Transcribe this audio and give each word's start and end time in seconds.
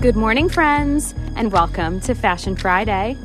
Good 0.00 0.14
morning, 0.14 0.50
friends, 0.50 1.14
and 1.36 1.50
welcome 1.50 2.00
to 2.00 2.14
Fashion 2.14 2.54
Friday. 2.54 3.16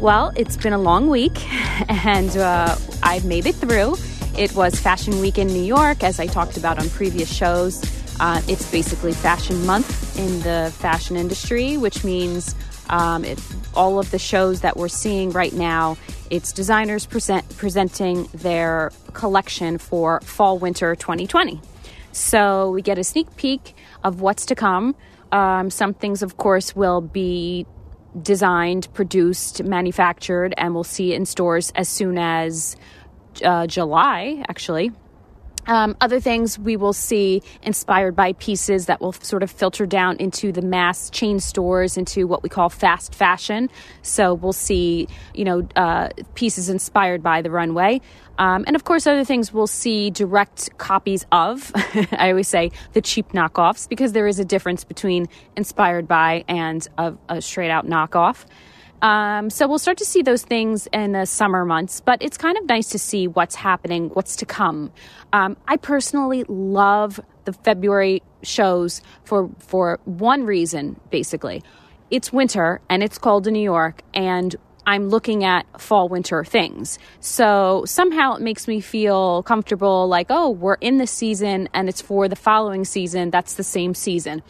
Well, 0.00 0.32
it's 0.36 0.56
been 0.56 0.72
a 0.72 0.78
long 0.78 1.10
week, 1.10 1.32
and 1.88 2.34
uh, 2.34 2.76
I've 3.02 3.26
made 3.26 3.44
it 3.44 3.54
through. 3.54 3.96
It 4.36 4.54
was 4.54 4.80
Fashion 4.80 5.20
Week 5.20 5.36
in 5.36 5.48
New 5.48 5.62
York, 5.62 6.02
as 6.02 6.18
I 6.18 6.26
talked 6.26 6.56
about 6.56 6.78
on 6.78 6.88
previous 6.88 7.30
shows. 7.30 7.84
Uh, 8.18 8.40
it's 8.48 8.68
basically 8.72 9.12
Fashion 9.12 9.66
Month 9.66 10.18
in 10.18 10.40
the 10.40 10.72
fashion 10.78 11.14
industry, 11.14 11.76
which 11.76 12.04
means 12.04 12.54
um, 12.88 13.22
it, 13.22 13.38
all 13.74 13.98
of 13.98 14.10
the 14.10 14.18
shows 14.18 14.62
that 14.62 14.78
we're 14.78 14.88
seeing 14.88 15.30
right 15.30 15.52
now, 15.52 15.98
it's 16.30 16.52
designers 16.52 17.04
present, 17.04 17.46
presenting 17.58 18.28
their 18.32 18.92
collection 19.12 19.76
for 19.76 20.22
Fall 20.22 20.58
Winter 20.58 20.96
2020. 20.96 21.60
So 22.12 22.70
we 22.70 22.80
get 22.80 22.98
a 22.98 23.04
sneak 23.04 23.36
peek 23.36 23.74
of 24.02 24.22
what's 24.22 24.46
to 24.46 24.54
come. 24.54 24.94
Um, 25.32 25.70
some 25.70 25.94
things, 25.94 26.22
of 26.22 26.36
course, 26.36 26.76
will 26.76 27.00
be 27.00 27.66
designed, 28.20 28.88
produced, 28.92 29.64
manufactured, 29.64 30.54
and 30.56 30.74
we'll 30.74 30.84
see 30.84 31.12
it 31.12 31.16
in 31.16 31.24
stores 31.26 31.72
as 31.74 31.88
soon 31.88 32.18
as 32.18 32.76
uh, 33.42 33.66
July, 33.66 34.44
actually. 34.48 34.92
Um, 35.66 35.96
other 36.00 36.20
things 36.20 36.58
we 36.58 36.76
will 36.76 36.92
see 36.92 37.42
inspired 37.62 38.16
by 38.16 38.32
pieces 38.34 38.86
that 38.86 39.00
will 39.00 39.12
sort 39.12 39.42
of 39.42 39.50
filter 39.50 39.86
down 39.86 40.16
into 40.16 40.52
the 40.52 40.62
mass 40.62 41.08
chain 41.10 41.40
stores, 41.40 41.96
into 41.96 42.26
what 42.26 42.42
we 42.42 42.48
call 42.48 42.68
fast 42.68 43.14
fashion. 43.14 43.70
So 44.02 44.34
we'll 44.34 44.52
see, 44.52 45.08
you 45.34 45.44
know, 45.44 45.68
uh, 45.76 46.08
pieces 46.34 46.68
inspired 46.68 47.22
by 47.22 47.42
the 47.42 47.50
runway. 47.50 48.00
Um, 48.38 48.64
and 48.66 48.74
of 48.74 48.84
course, 48.84 49.06
other 49.06 49.24
things 49.24 49.52
we'll 49.52 49.66
see 49.66 50.10
direct 50.10 50.76
copies 50.78 51.26
of. 51.30 51.70
I 52.12 52.30
always 52.30 52.48
say 52.48 52.72
the 52.92 53.02
cheap 53.02 53.28
knockoffs 53.32 53.88
because 53.88 54.12
there 54.12 54.26
is 54.26 54.38
a 54.38 54.44
difference 54.44 54.84
between 54.84 55.28
inspired 55.56 56.08
by 56.08 56.44
and 56.48 56.86
a, 56.98 57.14
a 57.28 57.40
straight 57.42 57.70
out 57.70 57.86
knockoff. 57.86 58.46
Um, 59.02 59.50
so 59.50 59.66
we'll 59.66 59.80
start 59.80 59.98
to 59.98 60.04
see 60.04 60.22
those 60.22 60.42
things 60.42 60.86
in 60.92 61.12
the 61.12 61.26
summer 61.26 61.64
months, 61.64 62.00
but 62.00 62.22
it's 62.22 62.38
kind 62.38 62.56
of 62.56 62.64
nice 62.66 62.90
to 62.90 62.98
see 62.98 63.26
what's 63.26 63.56
happening, 63.56 64.10
what's 64.10 64.36
to 64.36 64.46
come. 64.46 64.92
Um, 65.32 65.56
I 65.66 65.76
personally 65.76 66.44
love 66.48 67.20
the 67.44 67.52
February 67.52 68.22
shows 68.42 69.02
for 69.24 69.50
for 69.58 69.98
one 70.04 70.44
reason, 70.44 71.00
basically. 71.10 71.62
It's 72.10 72.32
winter 72.32 72.80
and 72.88 73.02
it's 73.02 73.18
cold 73.18 73.46
in 73.48 73.54
New 73.54 73.62
York, 73.62 74.02
and 74.14 74.54
I'm 74.86 75.08
looking 75.08 75.44
at 75.44 75.80
fall 75.80 76.08
winter 76.08 76.44
things. 76.44 76.98
So 77.20 77.84
somehow 77.86 78.34
it 78.34 78.42
makes 78.42 78.66
me 78.66 78.80
feel 78.80 79.42
comfortable 79.42 80.08
like, 80.08 80.26
oh, 80.30 80.50
we're 80.50 80.74
in 80.74 80.98
the 80.98 81.06
season 81.06 81.68
and 81.72 81.88
it's 81.88 82.02
for 82.02 82.28
the 82.28 82.36
following 82.36 82.84
season. 82.84 83.30
That's 83.30 83.54
the 83.54 83.64
same 83.64 83.94
season. 83.94 84.42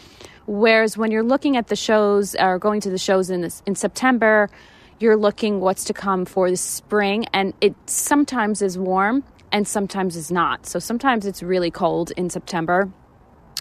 Whereas 0.46 0.96
when 0.96 1.10
you're 1.10 1.22
looking 1.22 1.56
at 1.56 1.68
the 1.68 1.76
shows 1.76 2.34
or 2.34 2.58
going 2.58 2.80
to 2.82 2.90
the 2.90 2.98
shows 2.98 3.30
in 3.30 3.42
this, 3.42 3.62
in 3.66 3.74
September, 3.74 4.50
you're 4.98 5.16
looking 5.16 5.60
what's 5.60 5.84
to 5.84 5.92
come 5.92 6.24
for 6.24 6.50
the 6.50 6.56
spring, 6.56 7.26
and 7.32 7.54
it 7.60 7.74
sometimes 7.86 8.62
is 8.62 8.78
warm 8.78 9.24
and 9.50 9.66
sometimes 9.66 10.16
is 10.16 10.30
not. 10.30 10.66
So 10.66 10.78
sometimes 10.78 11.26
it's 11.26 11.42
really 11.42 11.70
cold 11.70 12.12
in 12.16 12.30
September. 12.30 12.90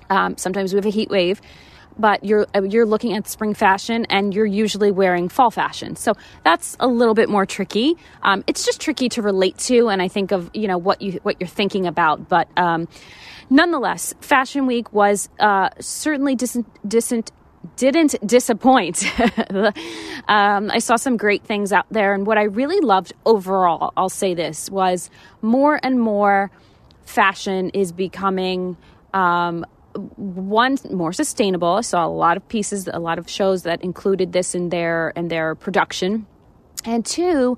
Um, 0.10 0.38
sometimes 0.38 0.74
we 0.74 0.78
have 0.78 0.86
a 0.86 0.90
heat 0.90 1.10
wave, 1.10 1.42
but 1.98 2.24
you're 2.24 2.48
uh, 2.56 2.64
you're 2.64 2.86
looking 2.86 3.14
at 3.14 3.28
spring 3.28 3.54
fashion 3.54 4.06
and 4.10 4.34
you're 4.34 4.46
usually 4.46 4.92
wearing 4.92 5.30
fall 5.30 5.52
fashion. 5.52 5.96
So 5.96 6.14
that's 6.44 6.78
a 6.80 6.88
little 6.88 7.14
bit 7.14 7.30
more 7.30 7.46
tricky. 7.46 7.96
Um, 8.24 8.44
it's 8.48 8.66
just 8.66 8.82
tricky 8.82 9.10
to 9.10 9.22
relate 9.22 9.58
to, 9.60 9.90
and 9.90 10.02
I 10.02 10.08
think 10.08 10.32
of 10.32 10.50
you 10.54 10.68
know 10.68 10.78
what 10.78 11.02
you 11.02 11.20
what 11.24 11.40
you're 11.40 11.48
thinking 11.48 11.88
about, 11.88 12.30
but. 12.30 12.48
Um, 12.58 12.88
Nonetheless, 13.54 14.14
Fashion 14.22 14.66
Week 14.66 14.94
was 14.94 15.28
uh, 15.38 15.72
certainly 15.82 16.38
dis- 16.38 16.58
dis- 16.88 17.14
didn't 17.76 18.16
disappoint. 18.26 19.04
um, 20.30 20.72
I 20.72 20.80
saw 20.80 20.96
some 20.96 21.18
great 21.18 21.44
things 21.44 21.74
out 21.74 21.86
there, 21.92 22.14
and 22.14 22.26
what 22.26 22.38
I 22.38 22.44
really 22.44 22.80
loved 22.80 23.12
overall, 23.26 23.92
I'll 23.98 24.08
say 24.08 24.34
this, 24.34 24.70
was 24.70 25.10
more 25.42 25.80
and 25.84 26.00
more 26.00 26.50
fashion 27.04 27.72
is 27.72 27.92
becoming. 27.92 28.78
Um, 29.14 29.66
one 29.96 30.78
more 30.92 31.14
sustainable. 31.14 31.70
I 31.70 31.82
saw 31.82 32.06
a 32.06 32.10
lot 32.10 32.38
of 32.38 32.48
pieces, 32.48 32.88
a 32.92 33.00
lot 33.00 33.20
of 33.20 33.30
shows 33.30 33.64
that 33.64 33.82
included 33.84 34.34
this 34.34 34.56
in 34.56 34.70
their 34.70 35.14
in 35.16 35.28
their 35.28 35.56
production, 35.56 36.26
and 36.86 37.06
two, 37.06 37.58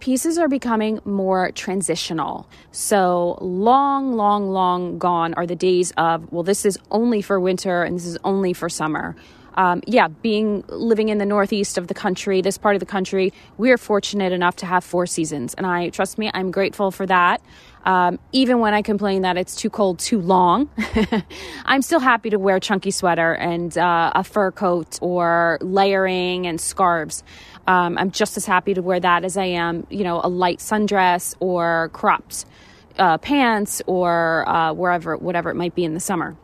pieces 0.00 0.38
are 0.38 0.48
becoming 0.48 1.00
more 1.04 1.50
transitional. 1.52 2.48
So, 2.72 3.38
long, 3.40 4.14
long, 4.14 4.50
long 4.50 4.98
gone 4.98 5.34
are 5.34 5.46
the 5.46 5.56
days 5.56 5.92
of, 5.96 6.30
well, 6.32 6.42
this 6.42 6.64
is 6.64 6.78
only 6.90 7.22
for 7.22 7.40
winter 7.40 7.82
and 7.82 7.96
this 7.96 8.06
is 8.06 8.18
only 8.24 8.52
for 8.52 8.68
summer. 8.68 9.16
Um, 9.58 9.82
yeah, 9.88 10.06
being 10.06 10.62
living 10.68 11.08
in 11.08 11.18
the 11.18 11.26
northeast 11.26 11.78
of 11.78 11.88
the 11.88 11.94
country, 11.94 12.40
this 12.40 12.56
part 12.56 12.76
of 12.76 12.80
the 12.80 12.86
country, 12.86 13.32
we 13.56 13.72
are 13.72 13.76
fortunate 13.76 14.32
enough 14.32 14.54
to 14.56 14.66
have 14.66 14.84
four 14.84 15.04
seasons. 15.04 15.52
And 15.54 15.66
I, 15.66 15.88
trust 15.88 16.16
me, 16.16 16.30
I'm 16.32 16.52
grateful 16.52 16.92
for 16.92 17.04
that. 17.06 17.42
Um, 17.84 18.20
even 18.30 18.60
when 18.60 18.72
I 18.72 18.82
complain 18.82 19.22
that 19.22 19.36
it's 19.36 19.56
too 19.56 19.68
cold 19.68 19.98
too 19.98 20.20
long, 20.20 20.70
I'm 21.64 21.82
still 21.82 21.98
happy 21.98 22.30
to 22.30 22.38
wear 22.38 22.60
chunky 22.60 22.92
sweater 22.92 23.32
and 23.32 23.76
uh, 23.76 24.12
a 24.14 24.22
fur 24.22 24.52
coat 24.52 24.96
or 25.02 25.58
layering 25.60 26.46
and 26.46 26.60
scarves. 26.60 27.24
Um, 27.66 27.98
I'm 27.98 28.12
just 28.12 28.36
as 28.36 28.46
happy 28.46 28.74
to 28.74 28.82
wear 28.82 29.00
that 29.00 29.24
as 29.24 29.36
I 29.36 29.46
am, 29.46 29.88
you 29.90 30.04
know, 30.04 30.20
a 30.22 30.28
light 30.28 30.60
sundress 30.60 31.34
or 31.40 31.90
cropped 31.92 32.44
uh, 32.96 33.18
pants 33.18 33.82
or 33.86 34.48
uh, 34.48 34.72
wherever, 34.72 35.16
whatever 35.16 35.50
it 35.50 35.56
might 35.56 35.74
be 35.74 35.84
in 35.84 35.94
the 35.94 36.00
summer. 36.00 36.36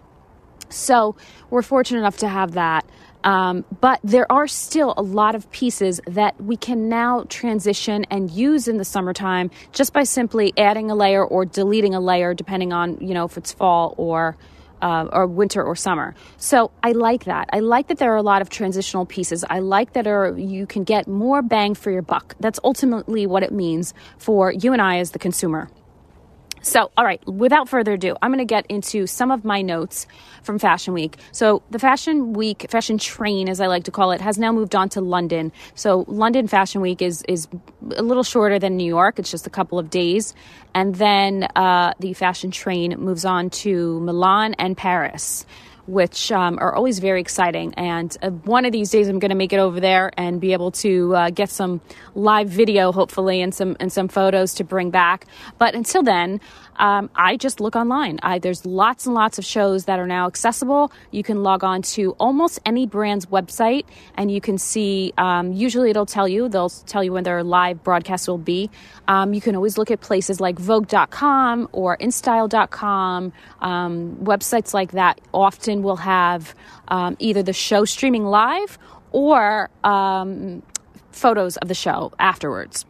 So 0.70 1.16
we're 1.50 1.62
fortunate 1.62 2.00
enough 2.00 2.18
to 2.18 2.28
have 2.28 2.52
that. 2.52 2.84
Um, 3.24 3.64
but 3.80 4.00
there 4.04 4.30
are 4.30 4.46
still 4.46 4.94
a 4.96 5.02
lot 5.02 5.34
of 5.34 5.50
pieces 5.50 6.00
that 6.06 6.40
we 6.40 6.56
can 6.56 6.88
now 6.88 7.24
transition 7.28 8.04
and 8.10 8.30
use 8.30 8.68
in 8.68 8.76
the 8.76 8.84
summertime 8.84 9.50
just 9.72 9.92
by 9.92 10.04
simply 10.04 10.52
adding 10.56 10.90
a 10.90 10.94
layer 10.94 11.24
or 11.24 11.44
deleting 11.46 11.94
a 11.94 12.00
layer, 12.00 12.34
depending 12.34 12.72
on, 12.72 12.98
you 13.00 13.14
know, 13.14 13.24
if 13.24 13.36
it's 13.36 13.52
fall 13.52 13.94
or 13.96 14.36
uh, 14.82 15.08
or 15.12 15.26
winter 15.26 15.62
or 15.62 15.74
summer. 15.74 16.14
So 16.36 16.70
I 16.82 16.92
like 16.92 17.24
that. 17.24 17.48
I 17.52 17.60
like 17.60 17.88
that 17.88 17.96
there 17.96 18.12
are 18.12 18.16
a 18.16 18.22
lot 18.22 18.42
of 18.42 18.50
transitional 18.50 19.06
pieces. 19.06 19.42
I 19.48 19.60
like 19.60 19.94
that 19.94 20.06
are, 20.06 20.36
you 20.36 20.66
can 20.66 20.84
get 20.84 21.08
more 21.08 21.40
bang 21.40 21.74
for 21.74 21.90
your 21.90 22.02
buck. 22.02 22.36
That's 22.38 22.60
ultimately 22.62 23.26
what 23.26 23.42
it 23.42 23.50
means 23.50 23.94
for 24.18 24.52
you 24.52 24.74
and 24.74 24.82
I 24.82 24.98
as 24.98 25.12
the 25.12 25.18
consumer. 25.18 25.70
So, 26.64 26.90
all 26.96 27.04
right, 27.04 27.24
without 27.28 27.68
further 27.68 27.92
ado, 27.92 28.16
I'm 28.22 28.30
going 28.30 28.38
to 28.38 28.46
get 28.46 28.64
into 28.70 29.06
some 29.06 29.30
of 29.30 29.44
my 29.44 29.60
notes 29.60 30.06
from 30.42 30.58
Fashion 30.58 30.94
Week. 30.94 31.18
So, 31.30 31.62
the 31.70 31.78
Fashion 31.78 32.32
Week, 32.32 32.66
Fashion 32.70 32.96
Train, 32.96 33.50
as 33.50 33.60
I 33.60 33.66
like 33.66 33.84
to 33.84 33.90
call 33.90 34.12
it, 34.12 34.22
has 34.22 34.38
now 34.38 34.50
moved 34.50 34.74
on 34.74 34.88
to 34.90 35.02
London. 35.02 35.52
So, 35.74 36.06
London 36.08 36.48
Fashion 36.48 36.80
Week 36.80 37.02
is 37.02 37.22
is 37.28 37.48
a 37.96 38.02
little 38.02 38.22
shorter 38.22 38.58
than 38.58 38.78
New 38.78 38.86
York. 38.86 39.18
It's 39.18 39.30
just 39.30 39.46
a 39.46 39.50
couple 39.50 39.78
of 39.78 39.90
days, 39.90 40.34
and 40.74 40.94
then 40.94 41.48
uh, 41.54 41.92
the 41.98 42.14
Fashion 42.14 42.50
Train 42.50 42.98
moves 42.98 43.26
on 43.26 43.50
to 43.50 44.00
Milan 44.00 44.54
and 44.54 44.74
Paris 44.74 45.44
which 45.86 46.32
um, 46.32 46.58
are 46.60 46.74
always 46.74 46.98
very 46.98 47.20
exciting. 47.20 47.74
And 47.74 48.16
uh, 48.22 48.30
one 48.30 48.64
of 48.64 48.72
these 48.72 48.90
days, 48.90 49.08
I'm 49.08 49.18
going 49.18 49.30
to 49.30 49.36
make 49.36 49.52
it 49.52 49.58
over 49.58 49.80
there 49.80 50.10
and 50.16 50.40
be 50.40 50.52
able 50.52 50.70
to 50.72 51.14
uh, 51.14 51.30
get 51.30 51.50
some 51.50 51.80
live 52.14 52.48
video, 52.48 52.92
hopefully, 52.92 53.42
and 53.42 53.54
some 53.54 53.76
and 53.80 53.92
some 53.92 54.08
photos 54.08 54.54
to 54.54 54.64
bring 54.64 54.90
back. 54.90 55.26
But 55.58 55.74
until 55.74 56.02
then, 56.02 56.40
um, 56.76 57.10
I 57.14 57.36
just 57.36 57.60
look 57.60 57.76
online. 57.76 58.18
I, 58.22 58.38
there's 58.38 58.64
lots 58.66 59.06
and 59.06 59.14
lots 59.14 59.38
of 59.38 59.44
shows 59.44 59.84
that 59.84 59.98
are 59.98 60.06
now 60.06 60.26
accessible. 60.26 60.92
You 61.10 61.22
can 61.22 61.42
log 61.42 61.64
on 61.64 61.82
to 61.82 62.12
almost 62.18 62.60
any 62.64 62.86
brand's 62.86 63.26
website 63.26 63.84
and 64.16 64.30
you 64.30 64.40
can 64.40 64.58
see, 64.58 65.12
um, 65.18 65.52
usually 65.52 65.90
it'll 65.90 66.06
tell 66.06 66.28
you, 66.28 66.48
they'll 66.48 66.70
tell 66.70 67.04
you 67.04 67.12
when 67.12 67.24
their 67.24 67.42
live 67.42 67.82
broadcast 67.82 68.28
will 68.28 68.38
be. 68.38 68.70
Um, 69.08 69.34
you 69.34 69.40
can 69.40 69.54
always 69.56 69.78
look 69.78 69.90
at 69.90 70.00
places 70.00 70.40
like 70.40 70.58
Vogue.com 70.58 71.68
or 71.72 71.96
InStyle.com. 71.98 73.32
Um, 73.60 74.16
websites 74.16 74.74
like 74.74 74.92
that 74.92 75.20
often 75.32 75.82
will 75.82 75.96
have 75.96 76.54
um, 76.88 77.16
either 77.18 77.42
the 77.42 77.52
show 77.52 77.84
streaming 77.84 78.24
live 78.24 78.78
or 79.12 79.70
um, 79.84 80.62
photos 81.12 81.56
of 81.58 81.68
the 81.68 81.74
show 81.74 82.12
afterwards. 82.18 82.84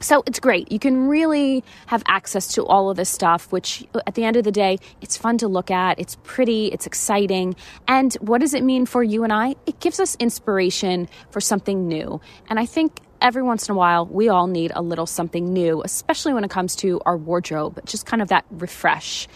So 0.00 0.22
it's 0.26 0.38
great. 0.38 0.70
You 0.70 0.78
can 0.78 1.08
really 1.08 1.64
have 1.86 2.02
access 2.06 2.48
to 2.54 2.64
all 2.64 2.90
of 2.90 2.96
this 2.96 3.08
stuff, 3.08 3.50
which 3.50 3.84
uh, 3.94 4.00
at 4.06 4.14
the 4.14 4.24
end 4.24 4.36
of 4.36 4.44
the 4.44 4.52
day, 4.52 4.78
it's 5.00 5.16
fun 5.16 5.38
to 5.38 5.48
look 5.48 5.70
at. 5.70 5.98
It's 5.98 6.16
pretty, 6.22 6.66
it's 6.66 6.86
exciting. 6.86 7.56
And 7.86 8.14
what 8.14 8.40
does 8.40 8.54
it 8.54 8.62
mean 8.62 8.86
for 8.86 9.02
you 9.02 9.24
and 9.24 9.32
I? 9.32 9.56
It 9.66 9.80
gives 9.80 9.98
us 9.98 10.16
inspiration 10.20 11.08
for 11.30 11.40
something 11.40 11.88
new. 11.88 12.20
And 12.48 12.58
I 12.58 12.66
think 12.66 13.00
every 13.20 13.42
once 13.42 13.68
in 13.68 13.74
a 13.74 13.78
while, 13.78 14.06
we 14.06 14.28
all 14.28 14.46
need 14.46 14.72
a 14.74 14.82
little 14.82 15.06
something 15.06 15.52
new, 15.52 15.82
especially 15.82 16.32
when 16.32 16.44
it 16.44 16.50
comes 16.50 16.76
to 16.76 17.00
our 17.04 17.16
wardrobe, 17.16 17.80
just 17.84 18.06
kind 18.06 18.22
of 18.22 18.28
that 18.28 18.44
refresh. 18.50 19.26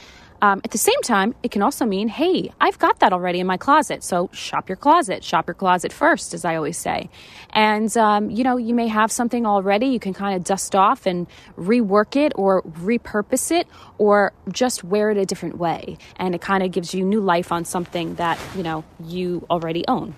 Um, 0.43 0.61
at 0.65 0.73
the 0.73 0.79
same 0.79 1.01
time, 1.03 1.37
it 1.45 1.53
can 1.53 1.63
also 1.63 1.87
mean, 1.87 2.09
hey, 2.09 2.51
I've 2.61 2.77
got 2.77 2.99
that 2.99 3.13
already 3.13 3.39
in 3.39 3.47
my 3.47 3.57
closet. 3.57 4.03
So 4.03 4.29
shop 4.33 4.69
your 4.69 4.75
closet. 4.77 5.23
Shop 5.23 5.47
your 5.47 5.55
closet 5.55 5.93
first, 5.93 6.35
as 6.35 6.45
I 6.45 6.57
always 6.57 6.77
say. 6.77 7.11
And, 7.51 7.97
um, 7.97 8.29
you 8.29 8.43
know, 8.43 8.57
you 8.57 8.75
may 8.75 8.89
have 8.89 9.13
something 9.13 9.47
already. 9.47 9.87
You 9.87 10.01
can 10.01 10.15
kind 10.15 10.35
of 10.35 10.43
dust 10.43 10.75
off 10.75 11.07
and 11.07 11.29
rework 11.57 12.17
it 12.17 12.33
or 12.35 12.63
repurpose 12.63 13.53
it 13.53 13.69
or 13.99 14.33
just 14.51 14.83
wear 14.83 15.11
it 15.11 15.17
a 15.17 15.25
different 15.25 15.59
way. 15.59 15.97
And 16.17 16.35
it 16.35 16.41
kind 16.41 16.65
of 16.65 16.73
gives 16.73 16.93
you 16.93 17.05
new 17.05 17.21
life 17.21 17.53
on 17.53 17.65
something 17.65 18.17
that, 18.17 18.37
you 18.57 18.65
know, 18.65 18.83
you 18.99 19.47
already 19.49 19.85
own. 19.87 20.17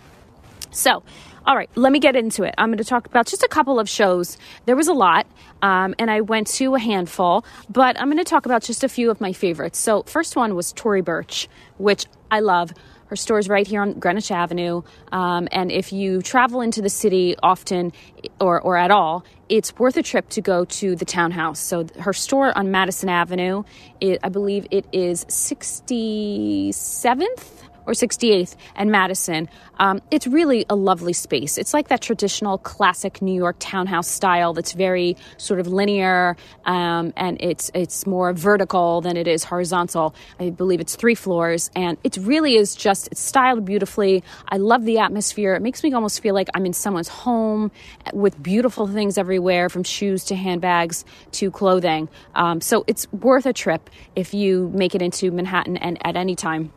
So, 0.70 1.03
all 1.46 1.56
right, 1.56 1.70
let 1.75 1.93
me 1.93 1.99
get 1.99 2.17
into 2.17 2.44
it. 2.44 2.55
I'm 2.56 2.69
going 2.69 2.79
to 2.79 2.85
talk 2.85 3.06
about 3.06 3.26
just 3.26 3.43
a 3.43 3.49
couple 3.49 3.79
of 3.79 3.87
shows. 3.88 4.38
There 4.64 4.76
was 4.76 4.88
a 4.88 4.94
lot, 4.94 5.26
um, 5.62 5.94
and 5.99 6.11
I 6.11 6.23
went 6.23 6.46
to 6.49 6.75
a 6.75 6.79
handful, 6.79 7.44
but 7.69 8.00
I'm 8.00 8.06
going 8.06 8.19
to 8.19 8.25
talk 8.25 8.46
about 8.46 8.62
just 8.62 8.82
a 8.82 8.88
few 8.88 9.11
of 9.11 9.20
my 9.20 9.32
favorites. 9.32 9.79
So, 9.79 10.05
first 10.05 10.37
one 10.37 10.55
was 10.55 10.73
Tory 10.73 11.02
Burch, 11.02 11.49
which 11.76 12.06
I 12.31 12.41
love. 12.41 12.73
Her 13.08 13.17
store 13.17 13.38
is 13.38 13.49
right 13.49 13.67
here 13.67 13.82
on 13.82 13.99
Greenwich 13.99 14.31
Avenue. 14.31 14.81
Um, 15.12 15.46
and 15.52 15.70
if 15.70 15.93
you 15.93 16.23
travel 16.23 16.62
into 16.62 16.81
the 16.81 16.88
city 16.88 17.37
often 17.43 17.93
or, 18.41 18.58
or 18.61 18.79
at 18.79 18.91
all, 18.91 19.26
it's 19.50 19.79
worth 19.79 19.99
a 19.99 20.02
trip 20.02 20.31
to 20.31 20.41
go 20.41 20.64
to 20.64 20.96
the 20.96 21.05
townhouse. 21.05 21.61
So 21.61 21.87
her 22.00 22.14
store 22.14 22.56
on 22.56 22.70
Madison 22.70 23.11
Avenue, 23.11 23.64
it, 24.00 24.20
I 24.25 24.31
believe 24.31 24.67
it 24.70 24.87
is 24.91 25.26
67th 25.26 27.64
or 27.87 27.93
68th 27.93 28.57
and 28.75 28.91
Madison. 28.91 29.49
Um, 29.79 30.01
it's 30.11 30.27
really 30.27 30.65
a 30.71 30.77
lovely 30.77 31.13
space. 31.13 31.59
It's 31.59 31.75
like 31.75 31.89
that 31.89 32.01
traditional 32.01 32.59
classic 32.59 33.21
New 33.21 33.35
York 33.35 33.57
townhouse 33.59 34.09
style 34.09 34.53
that's 34.53 34.73
very 34.73 35.17
sort 35.37 35.61
of 35.61 35.67
linear 35.67 36.37
um, 36.65 37.13
and 37.17 37.37
it's 37.41 37.71
it's 37.75 38.07
more 38.07 38.33
vertical 38.33 39.01
than 39.01 39.17
it 39.17 39.27
is 39.27 39.45
horizontal. 39.45 40.15
I 40.39 40.51
believe 40.51 40.81
it's 40.81 40.97
three 40.97 41.15
floors 41.15 41.71
and 41.75 41.99
it 42.05 42.17
really 42.17 42.57
is 42.57 42.75
just 42.75 43.09
it's 43.09 43.21
styled 43.21 43.65
beautifully. 43.65 44.23
I 44.49 44.57
love 44.57 44.85
the 44.85 44.99
atmosphere. 44.99 45.55
It 45.55 45.63
makes 45.63 45.83
me 45.83 45.93
almost 45.93 46.21
feel 46.21 46.35
like 46.35 46.49
I'm 46.55 46.67
in 46.67 46.73
someone's 46.73 47.09
home 47.09 47.71
with 48.13 48.41
beautiful 48.43 48.87
things 48.87 49.19
everywhere 49.19 49.69
from 49.69 49.83
shoes 49.83 50.25
to 50.25 50.37
handbags 50.37 51.05
to 51.33 51.51
clothing. 51.51 52.09
Um, 52.35 52.61
so 52.61 52.85
it's 52.87 53.11
worth 53.13 53.47
a 53.47 53.53
trip 53.53 53.91
if 54.15 54.35
you 54.35 54.71
make 54.75 54.95
it 54.95 55.03
into 55.03 55.31
Manhattan 55.31 55.77
and 55.77 55.99
at 56.05 56.17
any 56.17 56.37
time. 56.37 56.73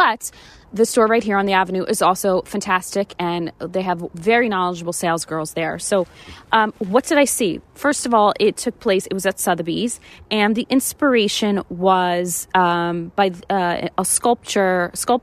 But 0.00 0.30
the 0.72 0.86
store 0.86 1.06
right 1.06 1.22
here 1.22 1.36
on 1.36 1.44
the 1.44 1.52
avenue 1.52 1.84
is 1.84 2.00
also 2.00 2.40
fantastic, 2.46 3.14
and 3.18 3.52
they 3.58 3.82
have 3.82 4.02
very 4.14 4.48
knowledgeable 4.48 4.94
sales 4.94 5.26
girls 5.26 5.52
there. 5.52 5.78
So, 5.78 6.06
um, 6.52 6.72
what 6.78 7.04
did 7.04 7.18
I 7.18 7.26
see? 7.26 7.60
First 7.74 8.06
of 8.06 8.14
all, 8.14 8.32
it 8.40 8.56
took 8.56 8.80
place, 8.80 9.04
it 9.04 9.12
was 9.12 9.26
at 9.26 9.38
Sotheby's, 9.38 10.00
and 10.30 10.56
the 10.56 10.66
inspiration 10.70 11.62
was 11.68 12.48
um, 12.54 13.12
by 13.14 13.32
uh, 13.50 13.88
a 13.98 14.04
sculpture, 14.06 14.90
sculpt. 14.94 15.20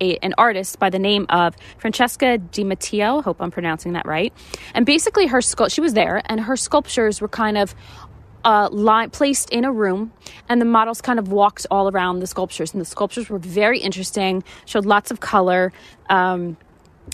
A, 0.00 0.16
an 0.24 0.34
artist 0.36 0.80
by 0.80 0.90
the 0.90 0.98
name 0.98 1.24
of 1.28 1.54
Francesca 1.78 2.38
DiMattio. 2.38 3.20
I 3.20 3.22
hope 3.22 3.40
I'm 3.40 3.52
pronouncing 3.52 3.92
that 3.92 4.06
right. 4.06 4.32
And 4.74 4.84
basically, 4.84 5.28
her 5.28 5.38
sculpt 5.38 5.70
she 5.72 5.80
was 5.80 5.94
there, 5.94 6.20
and 6.26 6.40
her 6.40 6.56
sculptures 6.56 7.20
were 7.20 7.28
kind 7.28 7.56
of 7.56 7.76
uh, 8.44 8.68
line, 8.70 9.10
placed 9.10 9.50
in 9.50 9.64
a 9.64 9.72
room, 9.72 10.12
and 10.48 10.60
the 10.60 10.66
models 10.66 11.00
kind 11.00 11.18
of 11.18 11.28
walked 11.28 11.66
all 11.70 11.88
around 11.88 12.20
the 12.20 12.26
sculptures. 12.26 12.72
And 12.72 12.80
the 12.80 12.86
sculptures 12.86 13.28
were 13.30 13.38
very 13.38 13.78
interesting, 13.78 14.44
showed 14.66 14.84
lots 14.86 15.10
of 15.10 15.20
color. 15.20 15.72
Um, 16.10 16.56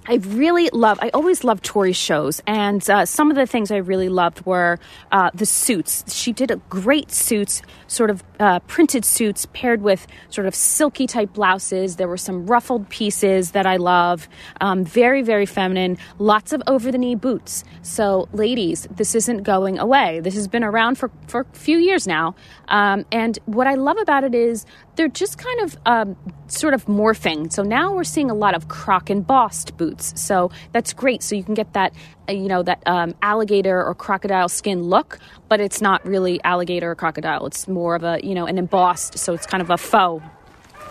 I 0.06 0.14
really 0.14 0.70
love, 0.72 0.98
I 1.02 1.10
always 1.10 1.44
love 1.44 1.62
Tory's 1.62 1.96
shows. 1.96 2.40
And 2.46 2.88
uh, 2.88 3.04
some 3.04 3.30
of 3.30 3.36
the 3.36 3.46
things 3.46 3.70
I 3.70 3.76
really 3.76 4.08
loved 4.08 4.44
were 4.46 4.78
uh, 5.12 5.30
the 5.34 5.46
suits. 5.46 6.04
She 6.12 6.32
did 6.32 6.50
a 6.50 6.56
great 6.68 7.12
suits, 7.12 7.60
sort 7.86 8.10
of 8.10 8.24
uh, 8.40 8.60
printed 8.60 9.04
suits 9.04 9.46
paired 9.52 9.82
with 9.82 10.06
sort 10.30 10.46
of 10.46 10.54
silky 10.54 11.06
type 11.06 11.34
blouses. 11.34 11.96
There 11.96 12.08
were 12.08 12.16
some 12.16 12.46
ruffled 12.46 12.88
pieces 12.88 13.50
that 13.52 13.66
I 13.66 13.76
love. 13.76 14.28
Um, 14.60 14.84
very, 14.84 15.22
very 15.22 15.46
feminine. 15.46 15.98
Lots 16.18 16.52
of 16.52 16.62
over 16.66 16.90
the 16.90 16.98
knee 16.98 17.14
boots. 17.14 17.62
So, 17.82 18.28
ladies, 18.32 18.88
this 18.90 19.14
isn't 19.14 19.42
going 19.42 19.78
away. 19.78 20.20
This 20.20 20.34
has 20.34 20.48
been 20.48 20.64
around 20.64 20.96
for, 20.96 21.10
for 21.26 21.42
a 21.42 21.56
few 21.56 21.76
years 21.78 22.06
now. 22.06 22.34
Um, 22.68 23.04
and 23.12 23.38
what 23.44 23.66
I 23.66 23.74
love 23.74 23.98
about 23.98 24.24
it 24.24 24.34
is 24.34 24.64
they're 24.96 25.08
just 25.08 25.38
kind 25.38 25.60
of 25.60 25.78
um, 25.86 26.16
sort 26.46 26.74
of 26.74 26.86
morphing. 26.86 27.52
So 27.52 27.62
now 27.62 27.94
we're 27.94 28.04
seeing 28.04 28.30
a 28.30 28.34
lot 28.34 28.54
of 28.54 28.68
croc 28.68 29.10
embossed 29.10 29.76
boots. 29.76 30.20
So 30.20 30.50
that's 30.72 30.92
great. 30.92 31.22
So 31.22 31.34
you 31.34 31.44
can 31.44 31.54
get 31.54 31.72
that, 31.72 31.94
uh, 32.28 32.32
you 32.32 32.48
know, 32.48 32.62
that 32.62 32.82
um, 32.86 33.14
alligator 33.22 33.82
or 33.82 33.94
crocodile 33.94 34.48
skin 34.48 34.82
look, 34.82 35.18
but 35.48 35.60
it's 35.60 35.80
not 35.80 36.04
really 36.04 36.42
alligator 36.44 36.90
or 36.90 36.94
crocodile. 36.94 37.46
It's 37.46 37.68
more 37.68 37.94
of 37.94 38.04
a, 38.04 38.20
you 38.22 38.34
know, 38.34 38.46
an 38.46 38.58
embossed. 38.58 39.18
So 39.18 39.32
it's 39.32 39.46
kind 39.46 39.62
of 39.62 39.70
a 39.70 39.78
faux 39.78 40.24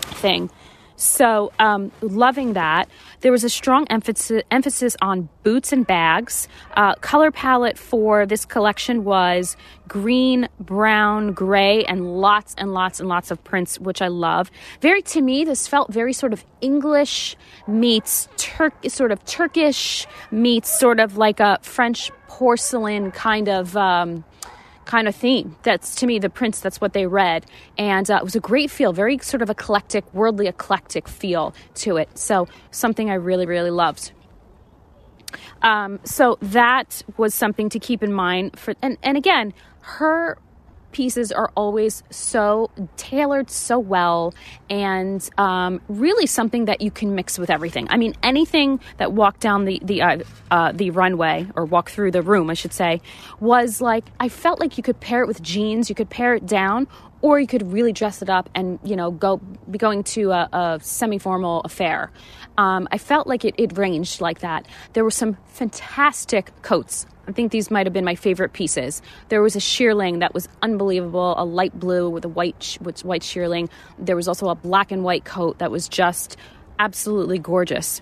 thing. 0.05 0.49
So, 0.95 1.53
um, 1.59 1.93
loving 2.01 2.53
that. 2.53 2.89
There 3.21 3.31
was 3.31 3.43
a 3.43 3.49
strong 3.49 3.85
emphasis, 3.89 4.43
emphasis 4.49 4.95
on 5.01 5.27
boots 5.43 5.73
and 5.73 5.85
bags. 5.85 6.47
Uh, 6.75 6.95
color 6.95 7.31
palette 7.31 7.77
for 7.77 8.25
this 8.25 8.45
collection 8.45 9.03
was 9.03 9.57
green, 9.87 10.47
brown, 10.59 11.33
gray, 11.33 11.83
and 11.83 12.19
lots 12.21 12.55
and 12.57 12.73
lots 12.73 12.99
and 12.99 13.09
lots 13.09 13.29
of 13.31 13.43
prints, 13.43 13.79
which 13.79 14.01
I 14.01 14.07
love. 14.07 14.49
Very, 14.81 15.01
to 15.01 15.21
me, 15.21 15.43
this 15.43 15.67
felt 15.67 15.91
very 15.91 16.13
sort 16.13 16.31
of 16.31 16.45
English 16.61 17.35
meets 17.67 18.29
Turk, 18.37 18.73
sort 18.87 19.11
of 19.11 19.23
Turkish 19.25 20.07
meets 20.31 20.79
sort 20.79 20.99
of 20.99 21.17
like 21.17 21.39
a 21.39 21.59
French 21.61 22.11
porcelain 22.27 23.11
kind 23.11 23.49
of. 23.49 23.75
Um, 23.75 24.23
kind 24.89 25.07
of 25.07 25.15
theme. 25.15 25.55
That's 25.61 25.93
to 25.95 26.07
me 26.07 26.17
the 26.17 26.31
prints. 26.31 26.59
That's 26.61 26.81
what 26.81 26.93
they 26.93 27.05
read, 27.05 27.45
and 27.77 28.09
uh, 28.09 28.15
it 28.15 28.23
was 28.23 28.35
a 28.35 28.39
great 28.39 28.71
feel, 28.71 28.91
very 28.91 29.19
sort 29.19 29.43
of 29.43 29.49
eclectic, 29.49 30.03
worldly 30.15 30.47
eclectic 30.47 31.07
feel 31.07 31.53
to 31.75 31.97
it. 31.97 32.17
So 32.17 32.47
something 32.71 33.09
I 33.11 33.13
really 33.13 33.45
really 33.45 33.69
loved. 33.69 34.11
Um, 35.61 35.99
so 36.03 36.39
that 36.41 37.03
was 37.17 37.35
something 37.35 37.69
to 37.69 37.79
keep 37.79 38.01
in 38.01 38.11
mind 38.11 38.57
for, 38.57 38.73
and 38.81 38.97
and 39.03 39.15
again, 39.15 39.53
her 39.81 40.39
pieces 40.91 41.31
are 41.31 41.51
always 41.55 42.03
so 42.09 42.69
tailored 42.97 43.49
so 43.49 43.79
well 43.79 44.33
and 44.69 45.29
um, 45.37 45.81
really 45.87 46.25
something 46.25 46.65
that 46.65 46.81
you 46.81 46.91
can 46.91 47.15
mix 47.15 47.37
with 47.37 47.49
everything. 47.49 47.87
I 47.89 47.97
mean, 47.97 48.15
anything 48.23 48.79
that 48.97 49.13
walked 49.13 49.41
down 49.41 49.65
the 49.65 49.79
the 49.83 50.01
uh, 50.01 50.17
uh, 50.51 50.71
the 50.71 50.91
runway 50.91 51.47
or 51.55 51.65
walk 51.65 51.89
through 51.89 52.11
the 52.11 52.21
room, 52.21 52.49
I 52.49 52.53
should 52.53 52.73
say, 52.73 53.01
was 53.39 53.81
like 53.81 54.05
I 54.19 54.29
felt 54.29 54.59
like 54.59 54.77
you 54.77 54.83
could 54.83 54.99
pair 54.99 55.21
it 55.21 55.27
with 55.27 55.41
jeans, 55.41 55.89
you 55.89 55.95
could 55.95 56.09
pair 56.09 56.33
it 56.35 56.45
down, 56.45 56.87
or 57.21 57.39
you 57.39 57.47
could 57.47 57.71
really 57.71 57.91
dress 57.93 58.21
it 58.21 58.29
up 58.29 58.49
and 58.55 58.79
you 58.83 58.95
know 58.95 59.11
go 59.11 59.37
be 59.69 59.77
going 59.77 60.03
to 60.03 60.31
a, 60.31 60.49
a 60.51 60.79
semi-formal 60.81 61.61
affair 61.61 62.11
um, 62.57 62.87
i 62.91 62.97
felt 62.97 63.27
like 63.27 63.45
it, 63.45 63.55
it 63.57 63.77
ranged 63.77 64.21
like 64.21 64.39
that 64.39 64.65
there 64.93 65.03
were 65.03 65.11
some 65.11 65.37
fantastic 65.47 66.51
coats 66.61 67.05
I 67.27 67.31
think 67.31 67.51
these 67.51 67.69
might 67.69 67.85
have 67.85 67.93
been 67.93 68.05
my 68.05 68.15
favorite 68.15 68.53
pieces. 68.53 69.03
There 69.27 69.43
was 69.43 69.55
a 69.55 69.59
shearling 69.59 70.19
that 70.21 70.33
was 70.33 70.49
unbelievable, 70.63 71.35
a 71.37 71.45
light 71.45 71.79
blue 71.79 72.09
with 72.09 72.25
a 72.25 72.27
white 72.27 72.79
with 72.81 73.05
white 73.05 73.21
shearling. 73.21 73.69
There 73.99 74.15
was 74.15 74.27
also 74.27 74.49
a 74.49 74.55
black 74.55 74.91
and 74.91 75.03
white 75.03 75.25
coat 75.25 75.59
that 75.59 75.69
was 75.69 75.87
just 75.87 76.37
absolutely 76.79 77.37
gorgeous. 77.37 78.01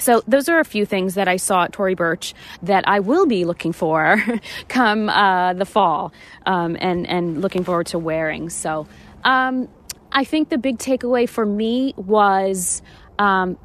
So 0.00 0.22
those 0.26 0.48
are 0.48 0.58
a 0.58 0.64
few 0.64 0.86
things 0.86 1.14
that 1.14 1.28
I 1.28 1.36
saw 1.36 1.64
at 1.64 1.72
Tory 1.72 1.94
Burch 1.94 2.34
that 2.62 2.88
I 2.88 3.00
will 3.00 3.26
be 3.26 3.44
looking 3.44 3.72
for 3.72 4.22
come 4.68 5.08
uh, 5.08 5.52
the 5.54 5.66
fall, 5.66 6.12
um, 6.46 6.76
and 6.80 7.06
and 7.08 7.40
looking 7.40 7.64
forward 7.64 7.86
to 7.88 7.98
wearing. 7.98 8.50
So 8.50 8.86
um, 9.24 9.68
I 10.10 10.24
think 10.24 10.48
the 10.48 10.58
big 10.58 10.78
takeaway 10.78 11.28
for 11.28 11.46
me 11.46 11.94
was. 11.96 12.82
Um, 13.18 13.58